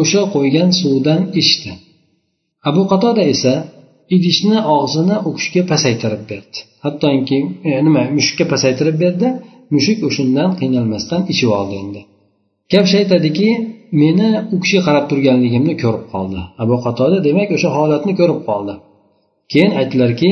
o'sha 0.00 0.22
qo'ygan 0.34 0.70
suvdan 0.80 1.20
ichdi. 1.42 1.70
Abu 2.68 2.82
qatoda 2.92 3.22
esa 3.34 3.54
idishni 4.16 4.58
og'zini 4.76 5.16
u 5.28 5.30
kishiga 5.36 5.62
pasaytirib 5.72 6.22
berdi. 6.30 6.58
Hattoki 6.84 7.38
e, 7.68 7.70
nima 7.86 8.02
mushukka 8.16 8.44
pasaytirib 8.52 8.96
berdi 9.04 9.28
mushuk 9.74 9.98
o'shandan 10.08 10.50
qiynalmasdan 10.60 11.22
ichib 11.32 11.50
oldi 11.58 11.74
endi. 11.82 12.00
Kapsh 12.72 12.94
aytadiki 13.00 13.48
meni 14.02 14.28
u 14.54 14.56
kishi 14.62 14.78
qarab 14.86 15.04
turganligimni 15.10 15.74
ko'rib 15.82 16.04
qoldi. 16.14 16.40
Abu 16.62 16.76
qatoda 16.84 17.16
demak 17.28 17.48
o'sha 17.56 17.68
holatni 17.76 18.12
ko'rib 18.20 18.40
qoldi. 18.50 18.74
Keyin 19.52 19.72
aytdilarki 19.80 20.30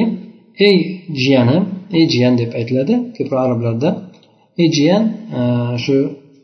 ey 0.66 0.76
jiyanim 1.22 1.64
ey 1.96 2.04
jiyan 2.12 2.34
deb 2.40 2.50
aytiladi. 2.58 2.94
Ko'proq 3.16 3.40
arablarda 3.46 3.88
ey 4.62 4.68
jiyan 4.76 5.02
e, 5.38 5.40
shu 5.84 5.96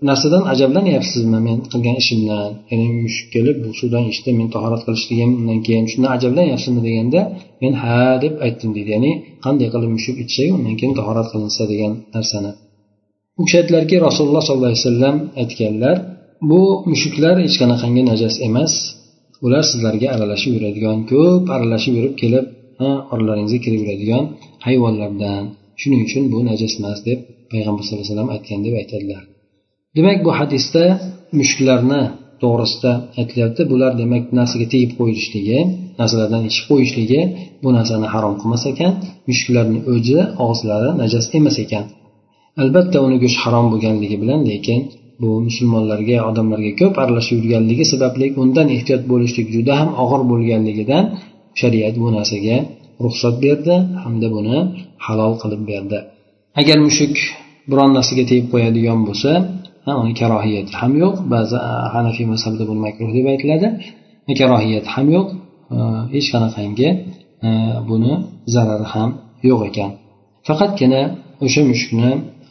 narsadan 0.09 0.43
ajablanyapsizmi? 0.53 1.39
Men 1.47 1.59
qilgan 1.73 1.97
ishimdan 2.03 2.51
ya'ni 2.71 2.87
mushuk 3.05 3.29
kelib 3.35 3.57
bu 3.65 3.69
suvdan 3.81 4.05
ichdi 4.13 4.31
men 4.39 4.49
tahorat 4.55 4.83
qilishligimdan 4.87 5.59
keyin 5.67 5.87
shundan 5.93 6.11
ajablanyapsizmi? 6.17 6.81
deganda 6.89 7.21
men 7.63 7.73
ha 7.83 7.99
deb 8.25 8.35
aytdim 8.47 8.71
deydi. 8.77 8.91
Ya'ni 8.97 9.13
qanday 9.45 9.69
qilib 9.75 9.91
mushuk 9.97 10.17
ichsa 10.25 10.43
undan 10.57 10.75
keyin 10.81 10.95
tahorat 11.01 11.27
qilinsa 11.33 11.63
degan 11.73 11.93
narsani. 12.15 12.53
U 13.39 13.43
kishi 13.47 13.57
aytdilarki 13.61 13.97
rasululloh 14.07 14.43
sollallohu 14.49 14.71
alayhi 14.73 14.85
vasallam 14.85 15.17
aytganlar 15.43 15.97
bu 16.51 16.63
mushuklar 16.93 17.35
hech 17.45 17.57
qanaqangi 17.63 18.03
najas 18.11 18.35
emas. 18.49 18.73
Ular 19.47 19.63
sizlarga 19.71 20.09
aralashib 20.15 20.53
yuradigan 20.57 20.99
ko'p 21.13 21.45
aralashib 21.55 21.93
yurib 21.99 22.15
kelib 22.23 22.45
oralaringizga 23.13 23.61
kirib 23.65 23.81
yuradigan 23.83 24.25
hayvonlardan 24.67 25.43
shuning 25.81 26.01
uchun 26.07 26.23
bu 26.33 26.39
najas 26.49 26.73
emas 26.81 26.99
deb 27.09 27.19
payg'ambar 27.53 27.83
sallallohu 27.85 28.05
alayhi 28.05 28.15
vasallam 28.15 28.31
aytgan 28.37 28.61
deb 28.67 28.75
aytadilar. 28.81 29.23
Demak 29.97 30.19
bu 30.27 30.31
hadisda 30.41 30.85
mushuklarni 31.39 32.03
to'g'risida 32.43 32.93
aytilyapti. 33.21 33.63
Bular 33.73 33.93
demak 34.03 34.25
narsaga 34.39 34.67
tegib 34.75 34.93
qo'yilishligi 34.99 35.59
narsalardan 36.01 36.43
ichib 36.51 36.65
qo'yishligi 36.71 37.21
bu 37.63 37.69
narsani 37.77 38.07
harom 38.15 38.35
qilmas 38.41 38.65
ekan. 38.73 38.93
Mushuklarni 39.29 39.79
o'zi 39.93 40.19
og'izlari 40.45 40.91
najas 41.03 41.27
emas 41.39 41.57
ekan. 41.65 41.85
Albatta 42.63 42.99
uni 43.07 43.17
go'sht 43.23 43.39
harom 43.45 43.67
bo'lganligi 43.73 44.17
bilan 44.23 44.41
lekin 44.51 44.81
bu 45.23 45.31
musulmonlarga 45.47 46.19
odamlarga 46.29 46.73
ko'p 46.81 46.95
aralashib 47.03 47.37
yurganligi 47.41 47.85
sababli 47.93 48.27
undan 48.43 48.67
ehtiyot 48.77 49.03
bo'lishlik 49.13 49.49
juda 49.57 49.73
ham 49.81 49.91
og'ir 50.03 50.23
bo'lganligidan 50.31 51.05
shariat 51.61 51.95
bu 52.03 52.09
narsaga 52.17 52.57
ruxsat 53.05 53.35
berdi 53.45 53.75
hamda 54.03 54.29
buni 54.37 54.57
halol 55.07 55.33
qilib 55.43 55.63
berdi. 55.71 55.99
Agar 56.61 56.79
mushuk 56.87 57.15
biron 57.71 57.91
narsaga 57.97 58.25
tegib 58.31 58.47
qo'yadigan 58.53 59.01
bo'lsa 59.09 59.31
uni 60.03 60.13
karohiyati 60.21 60.73
ham 60.81 60.93
yo'q. 61.03 61.15
Ba'zi 61.35 61.57
hanafiy 61.95 62.27
mazhabida 62.33 62.65
buni 62.71 62.81
makruh 62.87 63.11
deb 63.17 63.27
aytiladi. 63.33 63.69
Karohiyati 64.41 64.89
ham 64.95 65.07
yo'q. 65.17 65.29
Hech 66.15 66.29
qanaqangi 66.35 66.89
e, 67.47 67.51
buni 67.89 68.13
zarari 68.55 68.87
ham 68.95 69.11
yo'q 69.49 69.61
ekan. 69.71 69.91
Faqatgina 70.49 71.03
o'sha 71.45 71.63
mushukni 71.71 72.11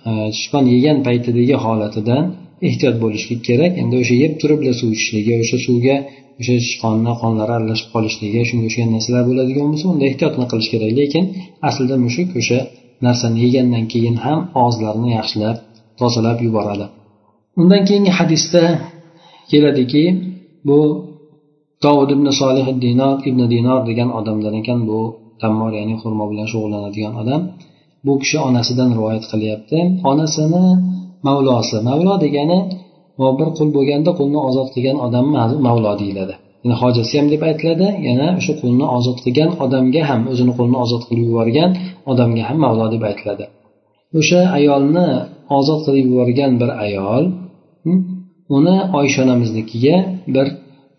e, 0.09 0.11
sichqon 0.37 0.65
yegan 0.73 0.97
paytidagi 1.07 1.55
holatidan 1.65 2.23
ehtiyot 2.67 2.95
bo'lishlik 3.03 3.41
kerak. 3.47 3.71
Endi 3.81 3.95
o'sha 4.01 4.15
yeb 4.23 4.33
turib 4.41 4.59
suv 4.79 4.89
ichishligi 4.95 5.33
o'sha 5.43 5.57
suvga 5.65 5.95
o'sha 6.39 6.55
sichqonni 6.65 7.13
qonlari 7.21 7.51
aralashib 7.57 7.89
qolishligi 7.95 8.41
shunga 8.49 8.65
o'xshagan 8.69 8.91
narsalar 8.95 9.23
bo'ladigan 9.29 9.67
bo'lsa 9.71 9.85
unda 9.93 10.05
ehtiyotni 10.09 10.45
qilish 10.51 10.69
kerak? 10.73 10.91
Lekin 10.99 11.23
aslida 11.67 11.95
mushuk 12.05 12.29
o'sha 12.39 12.59
narsani 13.05 13.37
yegandan 13.45 13.85
keyin 13.93 14.15
ham 14.25 14.39
og'izlarini 14.61 15.09
yaxshilab 15.17 15.57
tozalab 15.99 16.37
yuboradi. 16.45 16.85
Undan 17.61 17.81
keyingi 17.87 18.11
hadisda 18.19 18.63
keladiki 19.51 20.03
bu 20.67 20.79
dovud 21.85 22.09
ibn 22.15 22.27
solih 22.41 22.67
dinor 22.85 23.15
ibn 23.29 23.41
dinor 23.53 23.79
degan 23.89 24.09
odamdan 24.19 24.53
ekan 24.61 24.79
bu 24.89 24.99
tammor 25.41 25.71
ya'ni 25.79 25.95
xurmo 26.01 26.25
bilan 26.31 26.47
shug'ullanadigan 26.51 27.13
odam. 27.21 27.41
Bu 28.05 28.13
kishi 28.21 28.37
onasidan 28.47 28.89
rivoyat 28.97 29.25
qilyapti. 29.31 29.77
Onasini 30.11 30.65
mavlosi. 31.27 31.77
Mavlo 31.89 32.13
degani 32.25 32.59
bir 33.39 33.47
qul 33.57 33.69
bo'lganda 33.77 34.11
qulni 34.19 34.39
ozod 34.49 34.67
qilgan 34.75 34.97
odamni 35.05 35.37
mavlo 35.67 35.91
deyiladi. 36.01 36.35
Ya'ni 36.63 36.75
hojasi 36.81 37.13
ham 37.19 37.27
deb 37.33 37.41
aytiladi 37.49 37.87
yana 38.07 38.27
shu 38.45 38.51
qulni 38.61 38.85
ozod 38.97 39.17
qilgan 39.25 39.49
odamga 39.63 40.01
ham 40.09 40.21
o'zini 40.31 40.53
qulni 40.57 40.77
ozod 40.83 41.03
qilib 41.07 41.25
yuborgan 41.29 41.69
odamga 42.11 42.43
ham 42.49 42.57
mavlo 42.65 42.85
deb 42.93 43.03
aytiladi. 43.09 43.45
O'sha 44.19 44.41
ayolni 44.57 45.07
ozod 45.57 45.79
qilib 45.85 46.05
yuborgan 46.11 46.51
bir 46.61 46.69
ayol 46.85 47.23
hm, 47.85 47.99
uni 48.57 48.77
oysha 48.99 49.19
onamiznikiga 49.25 49.95
bir 50.35 50.47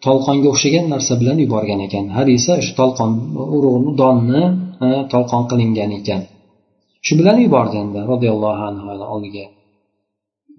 tolqonga 0.05 0.47
o'xshagan 0.53 0.85
narsa 0.95 1.13
bilan 1.21 1.37
yuborgan 1.45 1.81
ekan. 1.87 2.05
Hadisa 2.19 2.53
shu 2.65 2.73
tolqon 2.81 3.11
urug'ni 3.57 3.93
donni 4.03 4.43
tolqon 5.13 5.43
qilingan 5.51 5.91
ekan. 5.99 6.23
Shu 7.07 7.13
bilan 7.21 7.37
yubordi 7.45 7.77
endi 7.85 8.01
roziyallohu 8.11 8.63
anhu 8.71 8.87
oldiga. 9.15 9.45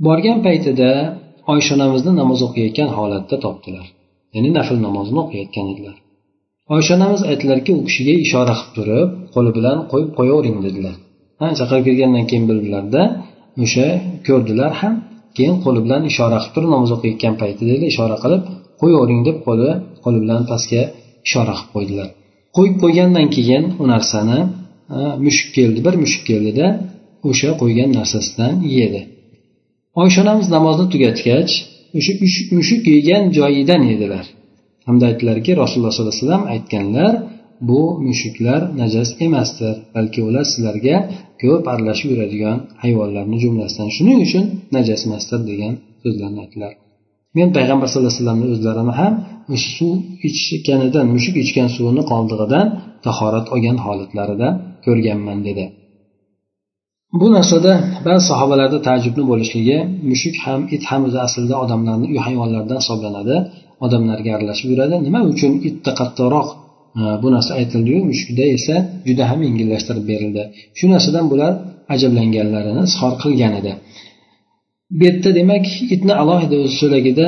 Borgan 0.05 0.37
paytida 0.47 0.91
oysha 1.51 1.71
onamizni 1.77 2.11
namoz 2.21 2.39
o'qiyotgan 2.47 2.89
holatda 2.97 3.35
topdilar. 3.45 3.87
Ya'ni 4.35 4.49
nafl 4.57 4.77
namozini 4.87 5.19
o'qiyotgan 5.23 5.65
edilar. 5.73 5.95
Oysha 6.75 6.91
onamiz 6.97 7.21
aytdilarki 7.31 7.71
u 7.79 7.81
kishiga 7.87 8.13
ishora 8.25 8.53
qilib 8.59 8.73
turib 8.77 9.09
qo'li 9.33 9.51
bilan 9.57 9.77
qo'yib 9.91 10.09
qo'yavering 10.17 10.57
dedilar. 10.67 10.95
Chaqirib 11.59 11.83
kelgandan 11.87 12.25
keyin 12.29 12.45
bildilarda 12.49 13.01
o'sha 13.63 13.87
ko'rdilar 14.27 14.71
ham 14.81 14.95
keyin 15.37 15.55
qo'li 15.65 15.79
bilan 15.85 16.01
ishora 16.11 16.37
qilib 16.41 16.53
turib 16.55 16.69
namoz 16.75 16.91
o'qiyotgan 16.95 17.33
paytida 17.41 17.73
ishora 17.91 18.17
qilib 18.23 18.41
qo'yavering 18.81 19.21
deb 19.27 19.37
qo'li 19.47 19.69
qo'li 20.03 20.19
bilan 20.23 20.41
pastga 20.51 20.81
ishora 21.27 21.53
qilib 21.57 21.71
qo'ydilar. 21.75 22.07
Qo'yib 22.55 22.75
qo'ygandan 22.83 23.27
keyin 23.35 23.63
u 23.81 23.83
narsani 23.93 24.39
mushuk 25.25 25.49
keldi 25.57 25.79
bir 25.85 25.95
mushuk 26.03 26.23
keldida 26.29 26.67
o'sha 27.29 27.49
qo'ygan 27.61 27.89
narsasidan 27.99 28.53
yedi. 28.77 29.01
Oysha 30.01 30.19
onamiz 30.23 30.47
namozni 30.55 30.85
tugatgach 30.93 31.53
o'sha 31.97 32.13
mushuk 32.57 32.81
yegan 32.95 33.23
joyidan 33.37 33.81
yedilar 33.91 34.25
hamda 34.87 35.03
aytdilarki 35.09 35.51
rasululloh 35.61 35.93
sollallohu 35.95 36.15
alayhi 36.15 36.25
vasallam 36.25 36.45
aytganlar 36.53 37.13
bu 37.69 37.81
mushuklar 38.07 38.61
najas 38.81 39.09
emasdir 39.25 39.75
balki 39.95 40.19
ular 40.27 40.45
sizlarga 40.53 40.95
ko'p 41.41 41.63
aralashib 41.73 42.09
yuradigan 42.13 42.57
hayvonlarni 42.83 43.37
jumlasidan 43.43 43.89
shuning 43.95 44.19
uchun 44.25 44.45
najas 44.75 45.01
emasdir 45.07 45.39
degan 45.51 45.73
so'zlarni 46.03 46.39
aytdilar. 46.45 46.73
Men 47.37 47.47
payg'ambar 47.57 47.87
sallallohu 47.89 48.11
alayhi 48.11 48.21
vasallamni 48.21 48.47
o'zlarini 48.55 48.93
ham 49.01 49.13
o'sha 49.55 49.69
suv 49.77 49.95
ichganidan 50.27 51.05
mushuk 51.15 51.35
ichgan 51.43 51.69
suvini 51.75 52.03
qoldig'idan 52.11 52.67
tahorat 53.05 53.47
olgan 53.55 53.77
holatlarida 53.85 54.47
ko'rganman 54.85 55.39
dedi. 55.47 55.65
Bu 57.21 57.27
narsada 57.35 57.71
ba'zi 58.05 58.23
sahobalarda 58.31 58.77
taajjubni 58.87 59.23
bo'lishligi 59.31 59.77
mushuk 60.11 60.35
ham 60.45 60.59
it 60.75 60.83
ham 60.89 61.01
o'zi 61.07 61.19
aslida 61.27 61.55
odamlarni 61.63 62.05
uy 62.13 62.19
hayvonlaridan 62.27 62.77
hisoblanadi 62.83 63.35
odamlarga 63.85 64.29
aralashib 64.35 64.67
yuradi. 64.73 64.95
Nima 65.07 65.19
uchun 65.31 65.51
itda 65.69 65.91
qattiqroq? 65.99 66.47
Bu 67.21 67.27
narsa 67.35 67.51
aytildiyu 67.59 67.99
mushukda 68.11 68.45
esa 68.57 68.75
juda 69.07 69.23
ham 69.29 69.39
yengillashtirib 69.47 70.05
berildi. 70.11 70.43
Shu 70.77 70.85
narsadan 70.93 71.25
bular 71.31 71.51
ajablanganlarini 71.95 72.83
izhor 72.89 73.13
qilgan 73.23 73.53
edi. 73.59 73.71
Bu 74.97 75.01
yerda 75.07 75.29
demak 75.39 75.65
itni 75.95 76.13
alohida 76.21 76.55
o'z 76.63 76.73
so'lagida 76.81 77.25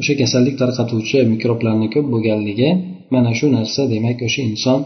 o'sha 0.00 0.14
kasallik 0.20 0.54
tarqatuvchi 0.62 1.18
mikroblarni 1.32 1.88
ko'p 1.94 2.06
bo'lganligi 2.14 2.68
mana 3.14 3.30
shu 3.38 3.46
narsa 3.56 3.80
demak 3.94 4.18
o'sha 4.26 4.40
inson 4.50 4.78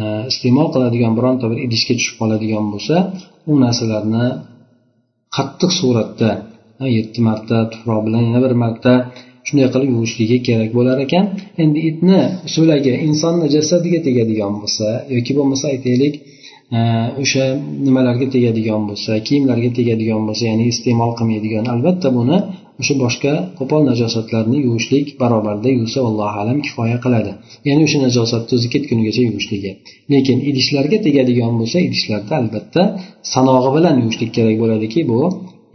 E, 0.00 0.02
iste'mol 0.30 0.68
qiladigan 0.74 1.12
bironta 1.18 1.44
bir 1.52 1.58
idishga 1.66 1.94
tushib 1.98 2.16
qoladigan 2.20 2.66
bo'lsa 2.74 2.96
u 3.50 3.52
narsalarni 3.64 4.26
qattiq 5.36 5.70
suratda 5.80 6.30
yetti 6.96 7.20
marta 7.28 7.56
tuproq 7.72 8.00
bilan 8.06 8.22
yana 8.28 8.40
bir 8.44 8.54
marta 8.64 8.92
shunday 9.46 9.68
qilib 9.74 9.90
yuvishligi 9.94 10.38
kerak 10.48 10.70
bo'lar 10.78 10.96
ekan. 11.06 11.24
Endi 11.62 11.78
itni 11.90 12.20
so'lagi 12.54 12.92
insonni 13.08 13.46
jasadiga 13.56 14.00
tegadigan 14.08 14.52
bo'lsa 14.60 14.86
yoki 15.16 15.32
bo'lmasa 15.38 15.64
aytaylik 15.74 16.14
e, 16.76 16.78
o'sha 17.22 17.44
nimalarga 17.86 18.26
tegadigan 18.34 18.82
bo'lsa 18.90 19.12
kiyimlarga 19.26 19.70
tegadigan 19.78 20.22
bo'lsa 20.28 20.44
ya'ni 20.50 20.64
iste'mol 20.72 21.12
qilmaydigan 21.18 21.64
albatta 21.74 22.08
buni 22.18 22.38
o'sha 22.80 22.94
boshqa 23.04 23.32
qo'pol 23.58 23.82
najosatlarni 23.90 24.58
yuvishlik 24.66 25.06
barobarida 25.22 25.70
yuvsa 25.78 25.98
allohu 26.08 26.36
alam 26.42 26.58
kifoya 26.66 26.98
qiladi. 27.04 27.32
Ya'ni 27.68 27.82
o'sha 27.86 27.98
najosatni 28.06 28.52
o'zi 28.58 28.68
ketgunigacha 28.74 29.22
yuvishligi. 29.28 29.70
Lekin 30.12 30.38
idishlarga 30.50 30.98
tegadigan 31.06 31.52
bo'lsa 31.60 31.78
idishlarda 31.86 32.32
albatta 32.40 32.82
sanog'i 33.34 33.70
bilan 33.76 33.94
yuvishlik 34.02 34.30
kerak 34.36 34.56
bo'ladiki 34.62 35.00
bu 35.10 35.20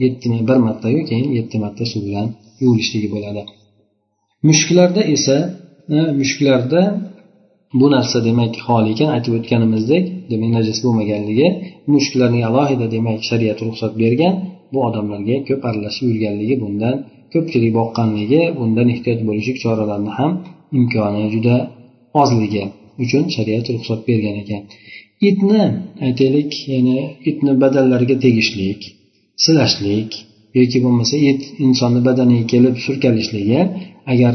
yetti 0.03 0.25
bir 0.49 0.57
martayu 0.67 1.01
keyin 1.09 1.29
yetti 1.37 1.55
marta 1.63 1.83
suv 1.91 2.01
bilan 2.07 2.27
yuvilishligi 2.63 3.09
bo'ladi. 3.15 3.41
Mushuklarda 4.47 5.01
esa 5.15 5.37
e, 5.95 5.97
mushuklarda 6.19 6.81
bu 7.79 7.87
narsa 7.95 8.17
demak 8.27 8.53
hol 8.67 8.85
ekan 8.93 9.09
aytib 9.15 9.33
o'tganimizdek 9.37 10.03
demak 10.31 10.51
najas 10.57 10.79
bo'lmaganligi 10.85 11.47
mushuklarning 11.93 12.43
alohida 12.49 12.85
demak 12.95 13.19
shariat 13.29 13.59
ruxsat 13.65 13.93
bergan 14.03 14.33
bu 14.73 14.79
odamlarga 14.87 15.35
ko'p 15.47 15.61
aralashib 15.69 16.05
yurganligi 16.11 16.55
bundan 16.63 16.95
ko'pchilik 17.33 17.71
boqqanligi 17.79 18.41
bundan 18.59 18.87
ehtiyot 18.93 19.21
bo'lishlik 19.29 19.57
choralarini 19.63 20.11
ham 20.19 20.31
imkoni 20.77 21.23
juda 21.35 21.55
ozligi 22.21 22.63
uchun 23.03 23.23
shariat 23.35 23.65
ruxsat 23.73 23.99
bergan 24.09 24.35
ekan. 24.43 24.61
Itni 25.29 25.63
aytaylik 26.07 26.51
ya'ni 26.73 26.97
itni 27.29 27.51
badallariga 27.63 28.15
tegishlik 28.25 28.79
silashlik 29.43 30.09
yoki 30.57 30.77
bo'lmasa 30.85 31.15
it 31.31 31.41
insonni 31.65 32.01
badaniga 32.07 32.45
kelib 32.53 32.75
surkalishligi 32.85 33.61
agar 34.13 34.33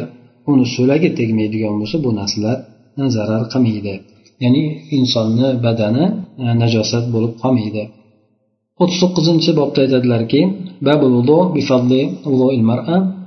uni 0.51 0.67
so'lagi 0.77 1.09
tegmaydigan 1.19 1.75
bo'lsa 1.81 1.97
bu 2.05 2.11
narsalar 2.21 2.59
zarar 3.17 3.43
qilmaydi. 3.53 3.95
Ya'ni 4.45 4.62
insonni 4.99 5.49
badani 5.67 6.05
e, 6.45 6.47
najosat 6.62 7.05
bo'lib 7.15 7.33
qolmaydi. 7.43 7.83
o'ttiz 8.82 8.98
to'qqizinchi 9.04 9.52
bobda 9.60 9.80
aytadilarki 9.86 10.42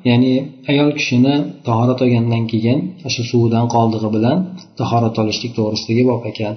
ya'ni 0.09 0.33
ayol 0.71 0.91
kishini 0.99 1.35
tahorat 1.67 1.99
olgandan 2.05 2.45
keyin 2.53 2.79
o'sha 3.07 3.23
suvidan 3.31 3.65
qoldig'i 3.75 4.09
bilan 4.17 4.37
tahorat 4.81 5.15
olishlik 5.23 5.53
to'g'risidagi 5.59 6.03
bob 6.11 6.23
ekan 6.31 6.55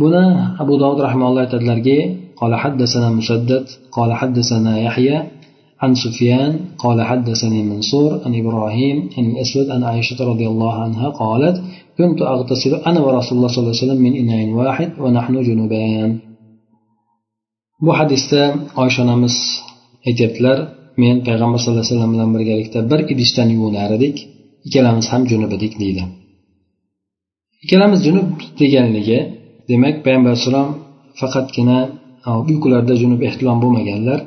buni 0.00 0.24
abu 0.62 0.74
dovud 0.82 0.98
rahmaulloh 1.06 1.42
aytadilarki 1.46 1.98
قال 2.40 2.52
حدثنا 2.62 3.08
مسدد 3.18 3.64
قال 3.96 4.10
حدثنا 4.20 4.72
يحيى 4.86 5.16
عن 5.82 5.90
سفيان 6.04 6.52
قال 6.84 6.98
حدثني 7.10 7.60
منصور 7.72 8.10
عن 8.24 8.32
إبراهيم 8.42 8.96
عن 9.16 9.24
الأسود 9.30 9.66
عن 9.74 9.82
عائشة 9.90 10.18
رضي 10.30 10.46
الله 10.52 10.74
عنها 10.84 11.06
قالت 11.22 11.56
كنت 11.98 12.20
أغتسل 12.34 12.72
أنا 12.90 13.00
ورسول 13.06 13.34
الله 13.38 13.50
صلى 13.52 13.62
الله 13.62 13.74
عليه 13.74 13.84
وسلم 13.84 14.00
من 14.06 14.12
إناء 14.22 14.42
واحد 14.60 14.88
ونحن 15.02 15.34
جنوبان 15.48 16.10
bu 17.85 17.91
hadisda 17.99 18.41
oysha 18.81 18.99
onamiz 19.05 19.35
aytyaptilar 20.07 20.57
men 21.01 21.15
payg'ambar 21.27 21.59
sallallohu 21.59 21.83
alayhi 21.83 21.93
vasallam 21.95 22.11
bilan 22.15 22.29
birgalikda 22.35 22.79
bir 22.91 22.99
idishdan 23.13 23.47
yuvinar 23.55 23.89
edik 23.97 24.15
ikkalamiz 24.67 25.05
ham 25.13 25.21
junub 25.31 25.51
edik 25.57 25.73
deydi. 25.81 26.03
Ikkalamiz 27.63 27.99
junub 28.07 28.29
deganligi 28.59 29.19
demak 29.69 29.95
payg'ambar 30.05 30.29
alayhissalom 30.31 30.69
faqatgina 31.19 31.79
uyqularida 32.49 32.95
junub 33.01 33.21
ehtilom 33.27 33.57
bo'lmaganlar 33.63 34.19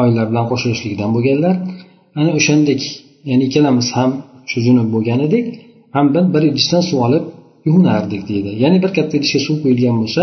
oylar 0.00 0.24
bilan 0.30 0.46
qo'shilishlikdan 0.50 1.10
bo'lganlar. 1.16 1.54
Ana 2.20 2.30
o'shandek 2.38 2.80
ya'ni 3.30 3.42
ikkalamiz 3.48 3.88
ham 3.96 4.10
shu 4.50 4.58
junub 4.66 4.88
bo'lgan 4.94 5.20
edik 5.28 5.46
ham 5.94 6.06
bir 6.34 6.42
idishdan 6.50 6.82
suv 6.88 6.98
olib 7.06 7.24
yuvinardik 7.66 8.22
deydi. 8.30 8.50
Ya'ni 8.62 8.78
bir 8.84 8.90
katta 8.96 9.14
idishga 9.20 9.40
suv 9.46 9.56
quyilgan 9.62 9.94
bo'lsa 10.00 10.22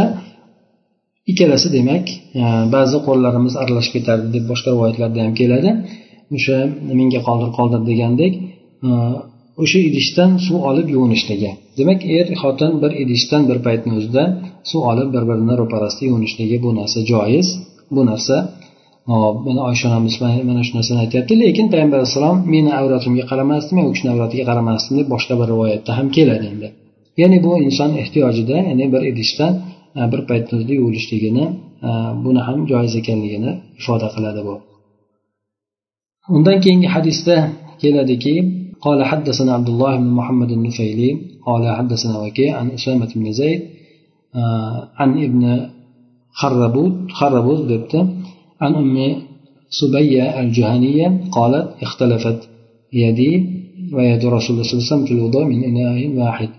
ikkalasi 1.31 1.67
demak 1.77 2.05
e, 2.41 2.43
ba'zi 2.75 2.97
qo'llarimiz 3.07 3.53
aralashib 3.61 3.93
ketardi 3.97 4.27
deb 4.35 4.45
boshqa 4.51 4.69
rivoyatlarda 4.75 5.19
ham 5.25 5.33
keladi. 5.41 5.69
O'sha 6.37 6.57
menga 6.99 7.21
qoldir 7.27 7.49
qoldir 7.57 7.81
degandek 7.89 8.33
e, 8.87 8.89
o'sha 9.63 9.79
idishdan 9.89 10.31
suv 10.45 10.57
olib 10.69 10.87
yuvinishligi. 10.95 11.51
Demak 11.79 11.99
er 12.17 12.27
xotin 12.41 12.71
bir 12.83 12.91
idishdan 13.03 13.41
bir 13.49 13.57
paytni 13.67 13.91
o'zida 13.99 14.23
suv 14.69 14.81
olib 14.91 15.09
bir 15.15 15.23
birini 15.29 15.53
ro'parasida 15.61 16.03
yuvinishligi 16.09 16.57
bu 16.65 16.69
narsa 16.79 16.99
joiz. 17.11 17.47
Bu 17.95 18.01
narsa 18.11 18.35
e, 19.11 19.13
mana 19.45 19.61
oysha 19.69 19.85
onamiz 19.91 20.15
mana 20.49 20.61
shu 20.67 20.73
narsani 20.77 20.99
aytyapti. 21.05 21.33
Lekin 21.43 21.65
payg'ambar 21.73 21.97
alayhissalom 22.01 22.37
meni 22.53 22.71
avratimga 22.79 23.23
qaramasdi 23.31 23.71
men 23.77 23.85
u 23.89 23.91
kishini 23.95 24.11
avratiga 24.15 24.43
qaramasdim 24.51 24.93
deb 24.99 25.07
boshqa 25.13 25.33
bir 25.39 25.47
rivoyatda 25.53 25.91
ham 25.97 26.07
keladi 26.17 26.45
endi. 26.53 26.67
Ya'ni 27.21 27.37
bu 27.45 27.51
inson 27.67 27.91
ehtiyojida 28.01 28.57
ya'ni 28.69 28.85
bir 28.93 29.01
idishdan 29.11 29.53
bir 30.12 30.20
paytda 30.28 30.54
yuvilishligini 30.78 31.44
buni 32.24 32.40
ham 32.46 32.58
joiz 32.70 32.92
ekanligini 33.00 33.50
ifoda 33.80 34.06
qiladi 34.14 34.40
bu 34.48 34.54
undan 36.36 36.56
keyingi 36.64 36.88
hadisda 36.96 37.36
keladiki 37.82 38.34
قال 38.86 39.00
حدثنا 39.10 39.50
عبد 39.58 39.68
الله 39.74 39.92
بن 40.02 40.10
محمد 40.18 40.50
النفيلي 40.58 41.10
قال 41.46 41.62
حدثنا 41.78 42.14
وكيع 42.22 42.50
عن 42.60 42.66
أسامة 42.78 43.10
بن 43.18 43.26
زيد 43.40 43.60
عن 45.00 45.10
ابن 45.26 45.42
خربوت 46.40 46.94
خربوت 47.18 47.60
دبت 47.70 47.94
عن 48.62 48.72
أم 48.82 48.96
صبية 49.80 50.24
الجهنية 50.40 51.20
قالت 51.36 51.66
اختلفت 51.82 52.40
يدي 52.92 53.32
ويد 53.96 54.22
رسول 54.36 54.52
الله 54.54 54.64
صلى 54.68 54.74
الله 54.74 54.84
عليه 54.84 54.92
وسلم 54.92 55.04
في 55.08 55.14
الوضوء 55.18 55.44
من 55.52 55.58
إناء 55.70 55.96
واحد 56.20 56.50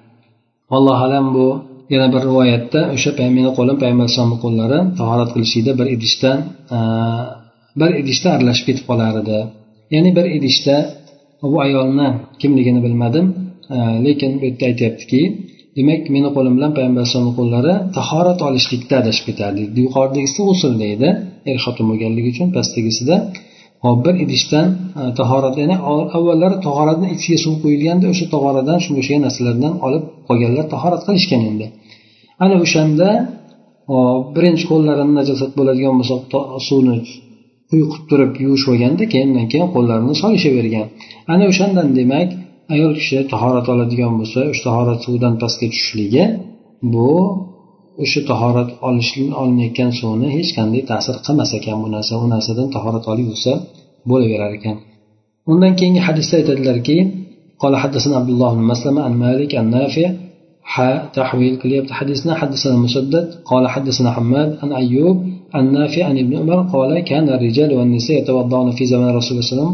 والله 0.71 0.95
أعلم 1.03 1.25
بو 1.35 1.47
yana 1.92 2.06
bir 2.14 2.20
rivoyatda 2.28 2.80
o'sha 2.94 3.10
meni 3.36 3.50
qo'lim 3.58 3.76
payg'ambar 3.82 4.04
alayhisalomni 4.06 4.38
qo'llari 4.44 4.78
tahorat 5.00 5.30
qilishlikda 5.34 5.72
bir 5.80 5.86
idishdan 5.96 6.38
e, 6.76 6.78
bir 7.80 7.90
idishda 8.00 8.28
aralashib 8.36 8.64
ketib 8.68 8.84
qolar 8.90 9.12
edi 9.22 9.38
ya'ni 9.94 10.10
bir 10.18 10.26
idishda 10.36 10.76
bu 11.52 11.56
ayolni 11.66 12.08
kimligini 12.40 12.80
bilmadim 12.86 13.26
e, 13.74 13.76
lekin 14.06 14.30
bu 14.40 14.44
yerda 14.48 14.64
aytyaptiki 14.70 15.22
demak 15.78 16.02
meni 16.14 16.28
qo'lim 16.36 16.52
bilan 16.58 16.70
payg'ambar 16.76 17.00
alayhisalomni 17.02 17.34
qo'llari 17.40 17.74
tahorat 17.98 18.40
olishlikda 18.48 18.94
adashib 19.02 19.24
ketardi. 19.28 19.62
Yuqoridagisi 19.84 20.40
g'usulda 20.48 20.86
edi 20.94 21.08
er 21.50 21.56
xotin 21.64 21.84
bo'lganligi 21.90 22.28
uchun 22.34 22.48
pastdagisida 22.56 23.16
hop 23.84 23.98
bir 24.06 24.14
idishdan 24.24 24.66
e, 25.00 25.02
tahorat 25.20 25.54
ya'ni 25.62 25.76
avvallari 26.16 26.56
tahoratni 26.66 27.08
ichiga 27.16 27.38
suv 27.44 27.54
quyilganda 27.62 28.06
o'sha 28.12 28.26
tahoradan 28.34 28.78
shunga 28.84 29.00
o'xshagan 29.02 29.22
narsalardan 29.26 29.74
olib 29.86 30.04
qolganlar 30.28 30.64
tahorat 30.74 31.02
qilishgan 31.08 31.42
endi. 31.50 31.66
Ana 32.44 32.56
o'shanda 32.64 33.08
birinchi 34.36 34.64
qo'llarini 34.70 35.14
najosat 35.20 35.50
bo'ladigan 35.58 35.94
bo'lsa 35.98 36.14
suvni 36.68 36.94
quyqib 37.70 38.02
turib 38.10 38.32
yuvishib 38.44 38.68
olganda 38.74 39.04
keyin 39.12 39.28
undan 39.32 39.46
keyin 39.52 39.68
qo'llarini 39.76 40.14
solishavergan. 40.22 40.86
Ana 41.32 41.44
o'shandan 41.52 41.88
demak 41.98 42.28
ayol 42.74 42.92
kishi 42.98 43.16
tahorat 43.32 43.66
oladigan 43.74 44.12
bo'lsa 44.20 44.40
o'sha 44.50 44.62
tahorat 44.68 44.98
suvidan 45.06 45.34
pastga 45.42 45.66
tushishligi 45.72 46.24
bu 46.94 47.10
o'sha 48.03 48.21
tahorat 48.29 48.69
olish 48.87 49.11
olinayotgan 49.41 49.91
suvni 49.99 50.27
hech 50.35 50.49
qanday 50.57 50.81
ta'sir 50.91 51.15
qilmas 51.25 51.51
ekan 51.57 51.77
bu 51.83 51.87
narsa 51.95 52.13
u 52.23 52.25
narsadan 52.33 52.67
tahorat 52.75 53.05
olib 53.11 53.25
yursa 53.31 53.53
bo'laverar 54.09 54.51
ekan 54.57 54.75
undan 55.51 55.73
keyingi 55.79 56.01
hadisda 56.07 56.33
aytadilarki 56.41 56.97
قال 57.63 57.73
حدثنا 57.83 58.15
عبد 58.21 58.31
الله 58.35 58.51
بن 58.57 58.63
مسلمة 58.73 59.01
عن 59.07 59.13
مالك 59.25 59.51
عن 59.59 59.67
نافع 59.77 60.07
تحويل 61.19 61.53
كلية 61.61 61.87
حديثنا 61.99 62.31
حدثنا 62.41 62.75
مسدد 62.85 63.25
قال 63.51 63.63
حدثنا 63.73 64.09
حماد 64.15 64.49
عن 64.61 64.69
أيوب 64.81 65.17
عن 65.55 65.63
نافع 65.77 66.01
عن 66.09 66.15
ابن 66.23 66.33
عمر 66.41 66.59
قال 66.73 66.91
كان 67.11 67.25
الرجال 67.35 67.69
والنساء 67.77 68.15
يتوضعون 68.21 68.69
في 68.77 68.83
زمان 68.93 69.09
رسول 69.19 69.31
الله 69.31 69.45
صلى 69.47 69.53
الله 69.53 69.69
عليه 69.69 69.73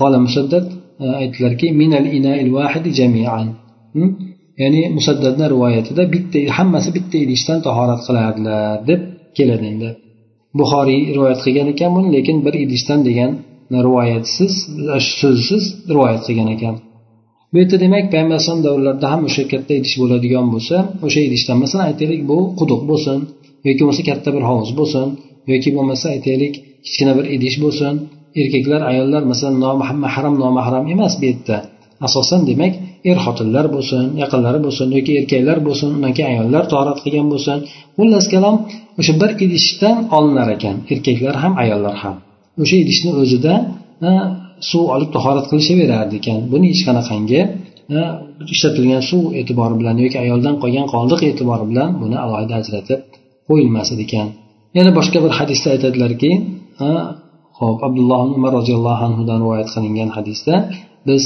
قال 0.00 0.12
مسدد 0.26 0.64
aytdilarki 1.02 1.72
minal 1.72 2.06
ina'il 2.06 2.50
vahidi 2.56 2.90
jamian 3.00 3.46
Ya'ni 4.61 4.81
musaddadni 4.97 5.45
rivoyatida 5.53 6.03
bitta 6.13 6.39
hammasi 6.57 6.89
bitta 6.97 7.17
idishdan 7.25 7.59
tahorat 7.67 8.01
qilardilar 8.07 8.75
deb 8.89 9.01
keladi 9.37 9.65
endi. 9.71 9.89
Buxoriy 10.59 11.01
rivoyat 11.15 11.39
qilgan 11.45 11.67
ekan 11.73 11.89
buni 11.95 12.09
lekin 12.15 12.37
bir 12.45 12.53
idishdan 12.63 12.99
degan 13.09 13.31
rivoyatsiz 13.87 14.53
so'zsiz 15.19 15.63
rivoyat 15.95 16.21
qilgan 16.27 16.49
ekan. 16.55 16.75
Bu 17.51 17.55
yerda 17.61 17.77
demak 17.85 18.05
payg'ambar 18.11 18.35
alayhisalom 18.35 18.63
davrlarida 18.67 19.07
ham 19.13 19.21
o'sha 19.27 19.43
katta 19.51 19.73
idish 19.79 19.95
bo'ladigan 20.01 20.45
bo'lsa 20.53 20.75
o'sha 21.05 21.19
idishdan 21.27 21.57
masalan 21.63 21.85
aytaylik 21.89 22.21
bu 22.31 22.37
quduq 22.59 22.81
bo'lsin 22.89 23.17
yoki 23.67 23.81
bo'lmasa 23.83 24.03
katta 24.09 24.29
bir 24.35 24.43
hovuz 24.49 24.71
bo'lsin 24.79 25.07
yoki 25.51 25.69
bo'lmasa 25.75 26.05
aytaylik 26.15 26.53
kichkina 26.85 27.13
bir 27.17 27.25
idish 27.35 27.57
bo'lsin 27.63 27.93
erkaklar 28.41 28.81
ayollar 28.91 29.23
masalan 29.31 29.55
nomahram 29.65 30.35
nomahram 30.43 30.83
emas 30.93 31.13
bu 31.19 31.25
yerda. 31.29 31.57
Asosan 32.07 32.41
demak 32.49 32.73
er 33.09 33.17
xotinlar 33.25 33.65
bo'lsin 33.75 34.03
yaqinlari 34.21 34.59
bo'lsin 34.65 34.87
yoki 34.97 35.11
erkaklar 35.19 35.57
bo'lsin 35.67 35.87
undan 35.95 36.11
keyin 36.17 36.29
ayollar 36.33 36.63
torat 36.73 36.97
qilgan 37.03 37.27
bo'lsin 37.33 37.57
xullas 37.97 38.25
kalom 38.33 38.55
o'sha 38.99 39.13
bir 39.21 39.31
idishdan 39.45 39.97
olinar 40.17 40.47
ekan. 40.55 40.75
Erkaklar 40.93 41.35
ham 41.43 41.53
ayollar 41.63 41.95
ham. 42.03 42.15
O'sha 42.63 42.75
idishni 42.83 43.11
o'zida 43.21 43.53
suv 44.69 44.83
olib 44.95 45.09
tahorat 45.15 45.45
qilishaverardi 45.51 46.15
ekan. 46.21 46.39
Buni 46.51 46.65
hech 46.71 46.83
qanaqangi 46.87 47.41
ishlatilgan 48.53 49.01
suv 49.09 49.23
e'tibori 49.39 49.75
bilan 49.81 49.95
yoki 50.03 50.17
ayoldan 50.25 50.55
qolgan 50.63 50.85
qoldiq 50.93 51.19
e'tibori 51.29 51.65
bilan 51.71 51.89
buni 52.01 52.17
alohida 52.25 52.53
ajratib 52.61 52.99
qo'yilmas 53.47 53.89
ekan. 54.05 54.27
Yana 54.77 54.91
boshqa 54.97 55.17
bir 55.25 55.31
hadisda 55.39 55.67
aytadilarki 55.75 56.31
ho'p 57.59 57.79
abdulloh 57.87 58.19
umar 58.37 58.51
roziyallohu 58.59 59.03
anhudan 59.09 59.37
rivoyat 59.43 59.69
qilingan 59.75 60.09
hadisda 60.17 60.53
biz 61.07 61.23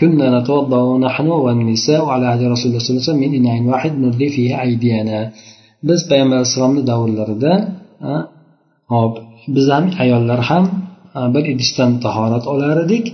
كنا 0.00 0.26
نتوضأ 0.36 0.82
نحن 1.06 1.28
والنساء 1.44 2.02
على 2.12 2.26
عهد 2.30 2.42
رسول 2.52 2.66
الله 2.68 2.82
صلى 2.84 2.90
الله 2.90 3.02
عليه 3.02 3.10
وسلم 3.10 3.22
من 3.24 3.32
إناء 3.38 3.56
واحد 3.70 3.92
ندلي 4.04 4.28
فيه 4.34 4.50
أيدينا 4.62 5.20
biz 5.88 6.00
payg'ambar 6.10 6.36
alayhissalomni 6.40 6.82
davrlarida 6.90 7.52
hop 8.92 9.14
biz 9.54 9.66
ham 9.74 9.84
ayollar 10.04 10.40
ham 10.50 10.64
bir 11.34 11.44
idishdan 11.52 11.90
tahorat 12.04 12.44
olar 12.52 12.76
edik 12.86 13.04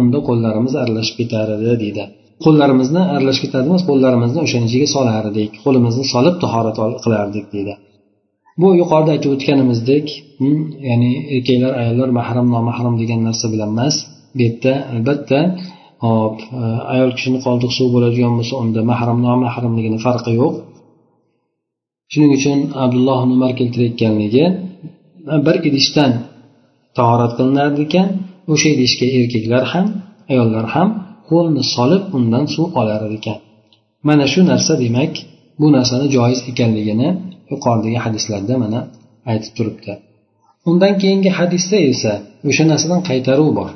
unda 0.00 0.18
qo'llarimiz 0.28 0.74
aralashib 0.82 1.16
ketar 1.20 1.46
edi 1.56 1.72
deydi 1.82 2.04
qo'llarimizni 2.44 3.02
aralashib 3.14 3.42
ketardi 3.46 3.66
emas 3.72 3.84
qo'llarimizni 3.90 4.38
o'shani 4.46 4.64
ichiga 4.70 4.88
solar 4.96 5.24
edik 5.32 5.50
qo'limizni 5.64 6.04
solib 6.14 6.36
tahorat 6.44 6.76
qilardik 7.04 7.46
deydi 7.54 7.74
bu 8.60 8.68
yuqorida 8.80 9.10
aytib 9.14 9.30
o'tganimizdek 9.36 10.06
ya'ni 10.88 11.10
erkaklar 11.36 11.72
ayollar 11.82 12.08
mahram 12.18 12.46
nomahram 12.54 12.94
degan 13.02 13.20
narsa 13.28 13.46
bilan 13.54 13.70
emas 13.74 13.96
Bu 14.35 14.39
yerda 14.45 14.73
albatta 14.93 15.39
hop 16.05 16.37
ayol 16.93 17.11
kishini 17.17 17.39
qoldiqsuv 17.45 17.87
bo'ladigan 17.95 18.33
bo'lsa 18.37 18.53
unda 18.63 18.81
mahram 18.91 19.19
nomahramligini 19.27 19.99
farqi 20.05 20.31
yo'q. 20.41 20.53
Shuning 22.11 22.31
uchun 22.37 22.59
abdulloh 22.83 23.19
umar 23.35 23.51
keltirayotganligi 23.59 24.45
bir 25.45 25.55
idishdan 25.69 26.11
tahorat 26.97 27.31
qilinar 27.37 27.69
ekan. 27.85 28.07
O'sha 28.53 28.67
idishga 28.75 29.07
erkaklar 29.19 29.63
ham 29.73 29.87
ayollar 30.31 30.65
ham 30.75 30.89
qo'lni 31.29 31.63
solib 31.75 32.03
undan 32.17 32.45
suv 32.55 32.67
olar 32.79 33.01
ekan. 33.17 33.37
Mana 34.07 34.25
shu 34.33 34.39
narsa 34.51 34.73
demak 34.83 35.13
bu 35.59 35.67
narsani 35.77 36.05
joiz 36.15 36.39
ekanligini 36.51 37.09
yuqoridagi 37.51 37.99
hadislarda 38.05 38.53
mana 38.63 38.79
aytib 39.31 39.51
turibdi. 39.57 39.91
Undan 40.69 40.93
keyingi 41.01 41.31
hadisda 41.39 41.77
esa 41.91 42.13
o'sha 42.49 42.63
narsadan 42.71 43.01
qaytaruv 43.09 43.49
bor. 43.59 43.71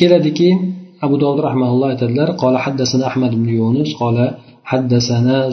Keladiki 0.00 0.48
abu 1.04 1.14
dovud 1.22 1.38
rahmaulloh 1.48 1.88
aytadilar 1.92 2.28
qola 2.42 2.58
haddasana 2.64 3.04
ahmad 3.10 3.32
ibn 3.38 3.48
yunus 3.58 3.90
qola 4.02 4.26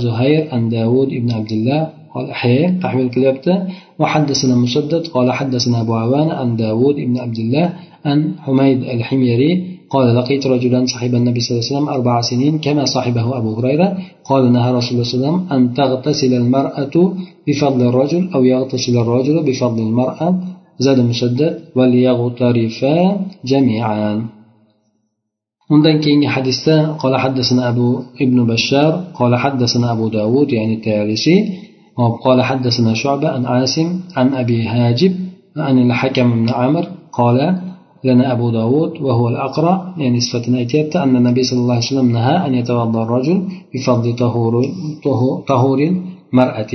زهير 0.06 0.50
عن 0.54 0.70
داود 0.70 1.10
بن 1.10 1.32
عبد 1.32 1.52
الله 1.52 1.82
قال 2.14 2.30
أحيي 2.30 2.80
تحويل 2.84 3.10
كليبته 3.10 3.56
وحدثنا 4.00 4.56
مسدد 4.56 5.08
قال 5.08 5.32
حدثنا 5.32 5.82
أبو 5.82 5.94
عوان 5.94 6.30
عن 6.30 6.56
داود 6.56 6.96
بن 6.96 7.18
عبد 7.18 7.40
الله 7.40 7.74
عن 8.06 8.34
حميد 8.46 8.84
الحميري 8.84 9.52
قال 9.90 10.16
لقيت 10.16 10.48
رجلا 10.48 10.86
صاحب 10.86 11.16
النبي 11.16 11.40
صلى 11.40 11.52
الله 11.54 11.66
عليه 11.66 11.74
وسلم 11.74 11.90
أربع 11.90 12.22
سنين 12.22 12.54
كما 12.66 12.86
صاحبه 12.86 13.38
أبو 13.38 13.50
هريرة 13.58 13.98
قال 14.30 14.52
نهى 14.54 14.70
رسول 14.78 14.92
الله 14.92 15.04
صلى 15.04 15.14
الله 15.14 15.28
عليه 15.28 15.38
وسلم 15.38 15.38
أن 15.56 15.74
تغتسل 15.74 16.34
المرأة 16.34 16.96
بفضل 17.48 17.82
الرجل 17.90 18.30
أو 18.36 18.44
يغتسل 18.44 18.98
الرجل 18.98 19.44
بفضل 19.44 19.80
المرأة. 19.82 20.30
زاد 20.80 21.00
مسدد 21.00 21.60
وليغترفا 21.76 22.96
جميعا. 23.46 24.14
undan 25.74 25.98
keyingi 26.04 26.28
hadisda 26.36 26.76
qola 27.02 27.18
haddasana 27.24 27.62
abu 27.72 27.88
ibn 28.24 28.38
bashar 28.52 28.92
qola 29.20 29.38
haddasana 29.44 29.88
abu 29.96 30.06
davud 30.18 30.48
ya'ni 30.58 30.76
tayalisi 30.86 31.36
قال 32.26 32.42
حدثنا 32.42 32.94
شعبة 32.94 33.30
عن 33.30 33.46
عاصم 33.46 33.88
عن 34.18 34.34
أبي 34.34 34.68
هاجب 34.68 35.14
عن 35.58 35.76
الحكم 35.86 36.28
بن 36.40 36.50
عامر 36.50 36.86
قال 37.12 37.38
لنا 38.04 38.32
أبو 38.32 38.50
داود 38.50 39.02
وهو 39.02 39.30
الأقرأ 39.30 39.94
يعني 39.98 40.20
صفة 40.20 40.58
أيتيت 40.58 40.96
أن 40.96 41.16
النبي 41.16 41.44
صلى 41.44 41.60
الله 41.60 41.74
عليه 41.74 41.86
وسلم 41.86 42.12
نهى 42.12 42.36
أن 42.48 42.54
يتوضأ 42.56 43.04
الرجل 43.04 43.38
بفضل 43.74 44.16
طهور 44.16 44.54
طهور 45.48 45.80
المرأة 45.80 46.74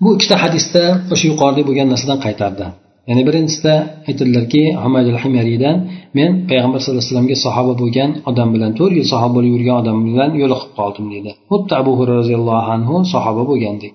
bu 0.00 0.08
ikkita 0.16 0.36
hadisda 0.44 0.82
o'sha 1.12 1.26
yuqorida 1.30 1.62
bo'lgan 1.68 1.86
narsadan 1.92 2.18
qaytardi 2.24 2.66
ya'ni 3.10 3.22
birinchisida 3.28 3.74
aytadilarki 4.08 4.62
hamadul 4.82 5.18
himariydan 5.22 5.76
men 6.18 6.30
payg'ambar 6.50 6.78
sallallohu 6.80 7.02
alayhi 7.02 7.12
vasallamga 7.12 7.36
sahoba 7.46 7.72
bo'lgan 7.82 8.10
odam 8.30 8.48
bilan 8.54 8.70
to'rt 8.78 8.94
yil 8.98 9.06
sahoba 9.12 9.32
bo'lib 9.36 9.52
yurgan 9.56 9.76
odam 9.82 9.96
bilan 10.08 10.30
yo'liqib 10.42 10.70
qoldim 10.78 11.06
deydi. 11.12 11.30
Xuddi 11.50 11.72
abu 11.82 11.92
hurra 11.98 12.14
roziyallohu 12.20 12.68
anhu 12.74 12.94
sahoba 13.14 13.42
bo'lgandek 13.50 13.92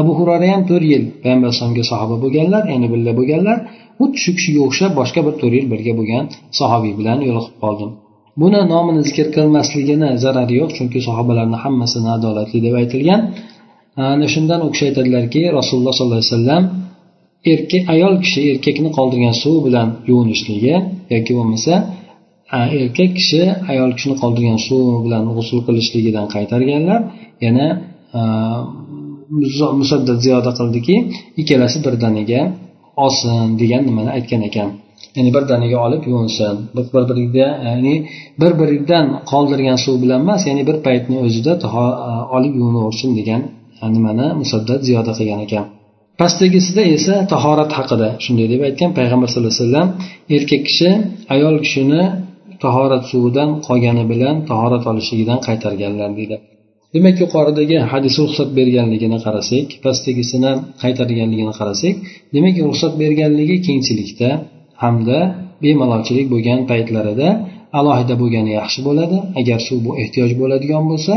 abu 0.00 0.10
hurara 0.18 0.46
ham 0.52 0.62
to'rt 0.70 0.86
yil 0.92 1.04
payg'ambar 1.22 1.46
alayhisalomga 1.48 1.84
sahoba 1.92 2.16
bo'lganlar 2.22 2.62
ya'ni 2.72 2.86
birga 2.92 3.12
bo'lganlar. 3.18 3.58
Xuddi 4.00 4.18
shu 4.24 4.30
kishiga 4.36 4.60
o'xshab 4.66 4.92
boshqa 5.00 5.20
bir 5.26 5.34
to'rt 5.40 5.54
yil 5.58 5.66
birga 5.72 5.92
bo'lgan 5.98 6.24
sahobiy 6.60 6.92
bilan 7.00 7.18
yo'liqib 7.28 7.56
qoldim. 7.64 7.90
Buni 8.40 8.60
nomini 8.72 9.00
zikr 9.08 9.26
qilmasligini 9.36 10.08
zarari 10.24 10.54
yo'q 10.60 10.70
chunki 10.76 10.98
sahobalarni 11.08 11.58
hammasi 11.64 11.98
adolatli 12.16 12.58
deb 12.66 12.74
aytilgan. 12.82 13.20
Ana 14.12 14.26
shundan 14.34 14.60
u 14.66 14.68
kishi 14.72 14.84
aytadilarki 14.90 15.42
rasululloh 15.58 15.92
sollallohu 15.98 16.20
alayhi 16.22 16.32
vasallam 16.34 16.64
erkak 17.52 17.82
ayol 17.94 18.14
kishi 18.22 18.40
erkakni 18.52 18.90
qoldirgan 18.98 19.34
suv 19.42 19.56
bilan 19.66 19.88
yuvinishligi 20.08 20.74
yoki 21.14 21.32
bo'lmasa 21.38 21.74
erkak 22.52 23.10
kishi 23.18 23.42
ayol 23.72 23.90
kishini 23.96 24.16
qoldirgan 24.22 24.58
suv 24.68 25.04
bilan 25.04 25.22
g'usul 25.36 25.60
qilishligidan 25.66 26.26
qaytarganlar. 26.34 27.00
Yana 27.44 27.66
musaddad 29.80 30.18
ziyoda 30.24 30.50
qildiki 30.58 30.96
ikkalasi 31.40 31.78
birdaniga 31.86 32.40
olsin 33.04 33.46
degan 33.60 33.82
nimani 33.88 34.10
aytgan 34.16 34.42
ekan. 34.48 34.68
Ya'ni 35.16 35.30
birdaniga 35.36 35.76
olib 35.86 36.02
yuvinsin. 36.10 36.54
Bir 36.76 36.84
biriga 37.10 37.48
ya'ni 37.68 37.94
bir 38.40 38.52
biridan 38.60 39.06
qoldirgan 39.30 39.78
suv 39.84 39.96
bilan 40.02 40.18
emas 40.24 40.42
ya'ni 40.48 40.62
bir 40.68 40.76
paytni 40.86 41.16
o'zida 41.26 41.52
olib 42.36 42.54
yuvinaversin 42.60 43.10
degan 43.18 43.42
nimani 43.96 44.26
musaddad 44.40 44.80
ziyoda 44.88 45.12
qilgan 45.18 45.40
ekan. 45.46 45.66
Pastdagisida 46.20 46.82
esa 46.96 47.14
tahorat 47.32 47.70
haqida 47.78 48.08
shunday 48.24 48.46
deb 48.52 48.60
aytgan 48.68 48.90
payg'ambar 48.98 49.28
sallallohu 49.32 49.54
alayhi 49.54 49.64
vasallam 49.66 49.88
erkak 50.36 50.62
kishi 50.68 50.90
ayol 51.34 51.56
kishini 51.64 52.02
tahorat 52.64 53.04
suvidan 53.10 53.48
qolgani 53.66 54.04
bilan 54.12 54.34
tahorat 54.50 54.84
olishligidan 54.90 55.38
qaytarganlar 55.46 56.10
deydi. 56.18 56.36
Demak 56.94 57.16
yuqoridagi 57.22 57.76
hadis 57.92 58.14
ruxsat 58.22 58.48
berganligini 58.58 59.18
qarasak 59.26 59.66
pastdagisini 59.84 60.52
qaytarganligini 60.82 61.52
qarasak 61.60 61.94
demak 62.34 62.54
ruxsat 62.68 62.92
berganligi 63.02 63.56
kengchilikda 63.66 64.30
hamda 64.82 65.18
bemalolchilik 65.64 66.26
bo'lgan 66.34 66.60
paytlarida 66.70 67.28
alohida 67.78 68.14
bo'lgani 68.22 68.50
yaxshi 68.60 68.80
bo'ladi. 68.88 69.16
Agar 69.40 69.58
suv 69.68 69.78
bu 69.86 69.90
ehtiyoj 70.02 70.32
bo'ladigan 70.40 70.84
bo'lsa 70.90 71.14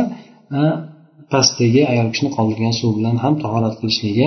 pastdagi 1.33 1.81
ayol 1.93 2.07
kishini 2.13 2.31
qoldirgan 2.37 2.73
suv 2.79 2.91
bilan 2.97 3.15
ham 3.23 3.33
tahorat 3.43 3.75
qilishligi 3.79 4.25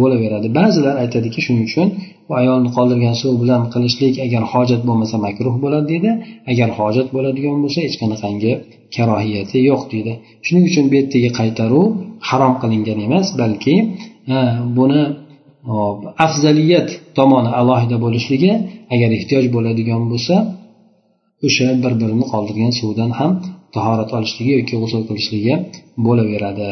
bo'laveradi. 0.00 0.46
Ba'zilar 0.58 0.94
aytadiki 1.02 1.40
shuning 1.46 1.64
uchun 1.68 1.88
u 2.30 2.32
ayolni 2.40 2.70
qoldirgan 2.76 3.14
suv 3.22 3.34
bilan 3.42 3.62
qilishlik 3.74 4.14
agar 4.26 4.42
hojat 4.52 4.82
bo'lmasa 4.88 5.16
makruh 5.26 5.54
bo'ladi 5.64 5.86
deydi 5.92 6.10
agar 6.52 6.68
hojat 6.78 7.08
bo'ladigan 7.16 7.56
bo'lsa 7.64 7.78
hech 7.86 7.96
qanaqangi 8.02 8.52
karohiyati 8.96 9.58
yo'q 9.68 9.82
deydi 9.92 10.12
shuning 10.46 10.64
uchun 10.70 10.84
bu 10.90 10.94
yerdagi 11.00 11.30
qaytaruv 11.40 11.86
harom 12.28 12.54
qilingan 12.62 12.98
emas 13.06 13.26
balki 13.40 13.74
e, 14.34 14.36
buni 14.78 15.02
afzaliyat 16.26 16.88
tomoni 17.18 17.50
alohida 17.60 17.96
bo'lishligi 18.04 18.52
agar 18.94 19.10
ehtiyoj 19.18 19.46
bo'ladigan 19.56 20.02
bo'lsa 20.12 20.34
o'sha 21.46 21.68
bir 21.82 21.92
birini 22.00 22.24
qoldirgan 22.32 22.72
suvdan 22.80 23.10
ham 23.18 23.32
tahorat 23.74 24.10
olishligi 24.18 24.52
yoki 24.58 24.74
g'usul 24.80 25.02
qilishligi 25.08 25.54
bo'laveradi. 26.06 26.70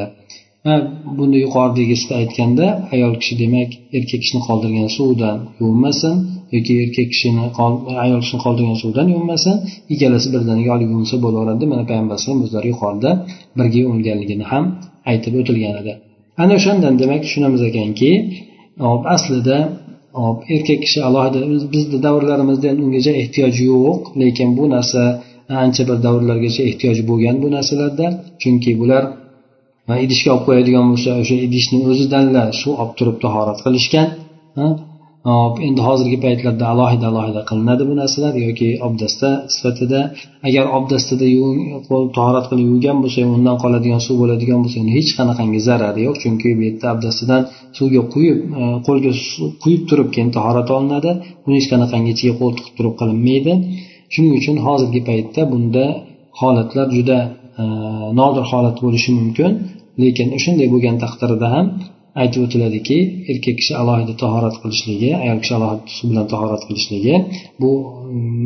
Buni 1.19 1.37
yuqoridagisida 1.45 2.15
aytganda 2.23 2.67
ayol 2.95 3.15
kishi 3.21 3.35
demak 3.43 3.71
erkak 3.97 4.21
kishini 4.23 4.43
qoldirgan 4.49 4.89
suvdan 4.99 5.37
yuvinmasin 5.61 6.15
yoki 6.55 6.73
erkak 6.85 7.09
kishini 7.13 7.45
ayol 8.05 8.21
kishini 8.25 8.41
qoldirgan 8.47 8.79
suvdan 8.83 9.07
yuvinmasin 9.13 9.57
ikkalasi 9.93 10.29
birdaniga 10.35 10.71
olib 10.77 10.89
yuvinsa 10.95 11.17
bo'laveradi. 11.25 11.65
Mana 11.73 11.83
payg'ambar 11.91 12.15
alayhisalom 12.15 12.41
o'zlari 12.47 12.69
yuqorida 12.73 13.11
birga 13.59 13.79
yuvinganligini 13.85 14.45
ham 14.53 14.65
aytib 15.11 15.33
o'tilgan 15.41 15.75
edi. 15.83 15.93
Ana 16.43 16.53
o'shandan 16.59 16.95
demak 17.03 17.21
tushunamiz 17.25 17.63
ekanki 17.71 18.11
aslida 19.15 19.59
hop 20.23 20.39
erkak 20.55 20.79
kishi 20.85 20.99
alohida 21.09 21.39
bizni 21.75 21.99
davrlarimizda 22.07 22.69
ungacha 22.85 23.13
ehtiyoj 23.23 23.55
yo'q 23.71 24.01
lekin 24.21 24.49
bu 24.59 24.65
narsa 24.75 25.03
ancha 25.65 25.83
bir 25.89 25.99
davrlargacha 26.07 26.63
ehtiyoj 26.71 26.99
bo'lgan 27.11 27.37
bu 27.43 27.49
narsalarda 27.57 28.07
chunki 28.43 28.73
bular 28.81 29.03
idishga 30.05 30.29
olib 30.35 30.45
qo'yadigan 30.49 30.85
bo'lsa 30.93 31.11
o'sha 31.23 31.37
idishni 31.47 31.79
o'zidanlar 31.91 32.49
shu 32.61 32.71
olib 32.83 32.93
turib 32.99 33.17
tahorat 33.25 33.59
qilishgan 33.67 34.09
hop 35.33 35.61
endi 35.67 35.81
hozirgi 35.89 36.19
paytlarda 36.25 36.65
alohida 36.73 37.07
alohida 37.11 37.43
qilinadi 37.51 37.83
bu 37.91 37.95
narsalar 38.01 38.35
yoki 38.47 38.69
obdasta 38.87 39.29
sifatida. 39.55 40.01
Agar 40.49 40.65
obdastada 40.79 41.27
tahorat 42.17 42.47
qilib 42.51 42.67
yuvgan 42.73 42.99
bo'lsa 43.05 43.21
undan 43.37 43.57
qoladigan 43.63 44.01
suv 44.07 44.17
bo'ladigan 44.23 44.61
bo'lsa 44.65 44.79
uni 44.85 44.93
hech 44.99 45.11
qanaqangi 45.19 45.61
zarari 45.69 46.01
yo'q 46.07 46.17
chunki 46.25 46.49
bu 46.59 46.63
yerda 46.69 46.87
obdastadan 46.95 47.43
suvga 47.79 48.03
quyib 48.15 48.39
e, 48.61 48.63
qo'lga 48.87 49.13
quyib 49.63 49.83
turib 49.91 50.09
keyin 50.15 50.31
tahorat 50.37 50.69
olinadi. 50.77 51.11
Buni 51.45 51.55
hech 51.59 51.69
qanaqangi 51.73 52.11
ichiga 52.15 52.35
qo'l 52.41 52.53
tiqib 52.59 52.75
turib 52.79 52.95
qilinmaydi. 53.01 53.53
shuning 54.14 54.34
uchun 54.40 54.58
hozirgi 54.66 55.02
paytda 55.10 55.42
bunda 55.52 55.86
holatlar 56.40 56.88
juda 56.98 57.20
e, 57.62 57.64
nodir 58.20 58.46
holat 58.52 58.78
bo'lishi 58.84 59.12
mumkin 59.20 59.52
lekin 60.04 60.28
o'shanday 60.38 60.68
bo'lgan 60.74 60.96
taqdirda 61.04 61.48
ham 61.56 61.66
aytib 62.22 62.42
o'tiladiki 62.46 62.98
erkak 63.32 63.56
kishi 63.60 63.74
alohida 63.82 64.14
tahorat 64.24 64.56
qilishligi 64.62 65.10
ayol 65.24 65.40
kishi 65.44 65.54
alohida 65.60 65.84
suv 65.98 66.06
bilan 66.12 66.26
tahorat 66.34 66.64
qilishligi 66.68 67.16
bu 67.62 67.72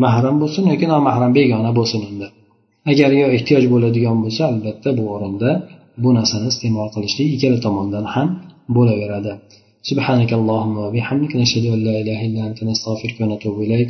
mahram 0.03 0.35
bo'lsin 0.43 0.63
yoki 0.71 0.85
nomahram 0.93 1.31
begona 1.39 1.71
bo'lsin 1.79 2.01
unda 2.09 2.27
agar 2.91 3.09
yo 3.21 3.27
ehtiyoj 3.37 3.65
bo'ladigan 3.73 4.17
bo'lsa 4.23 4.41
albatta 4.51 4.89
bu 4.99 5.03
o'rinda 5.15 5.49
bu 6.03 6.09
narsani 6.17 6.47
iste'mol 6.53 6.89
qilishlik 6.95 7.27
ikkala 7.35 7.57
tomondan 7.65 8.05
ham 8.13 8.27
bo'laveradi 8.75 9.33
سبحانك 9.91 10.31
اللهم 10.39 10.75
وبحمدك 10.85 11.31
نشهد 11.43 11.65
أن 11.75 11.79
لا 11.87 11.95
إله 12.01 12.19
إلا 12.27 12.41
أنت 12.49 12.59
نستغفرك 12.69 13.17
ونتوب 13.21 13.57
إليك 13.65 13.89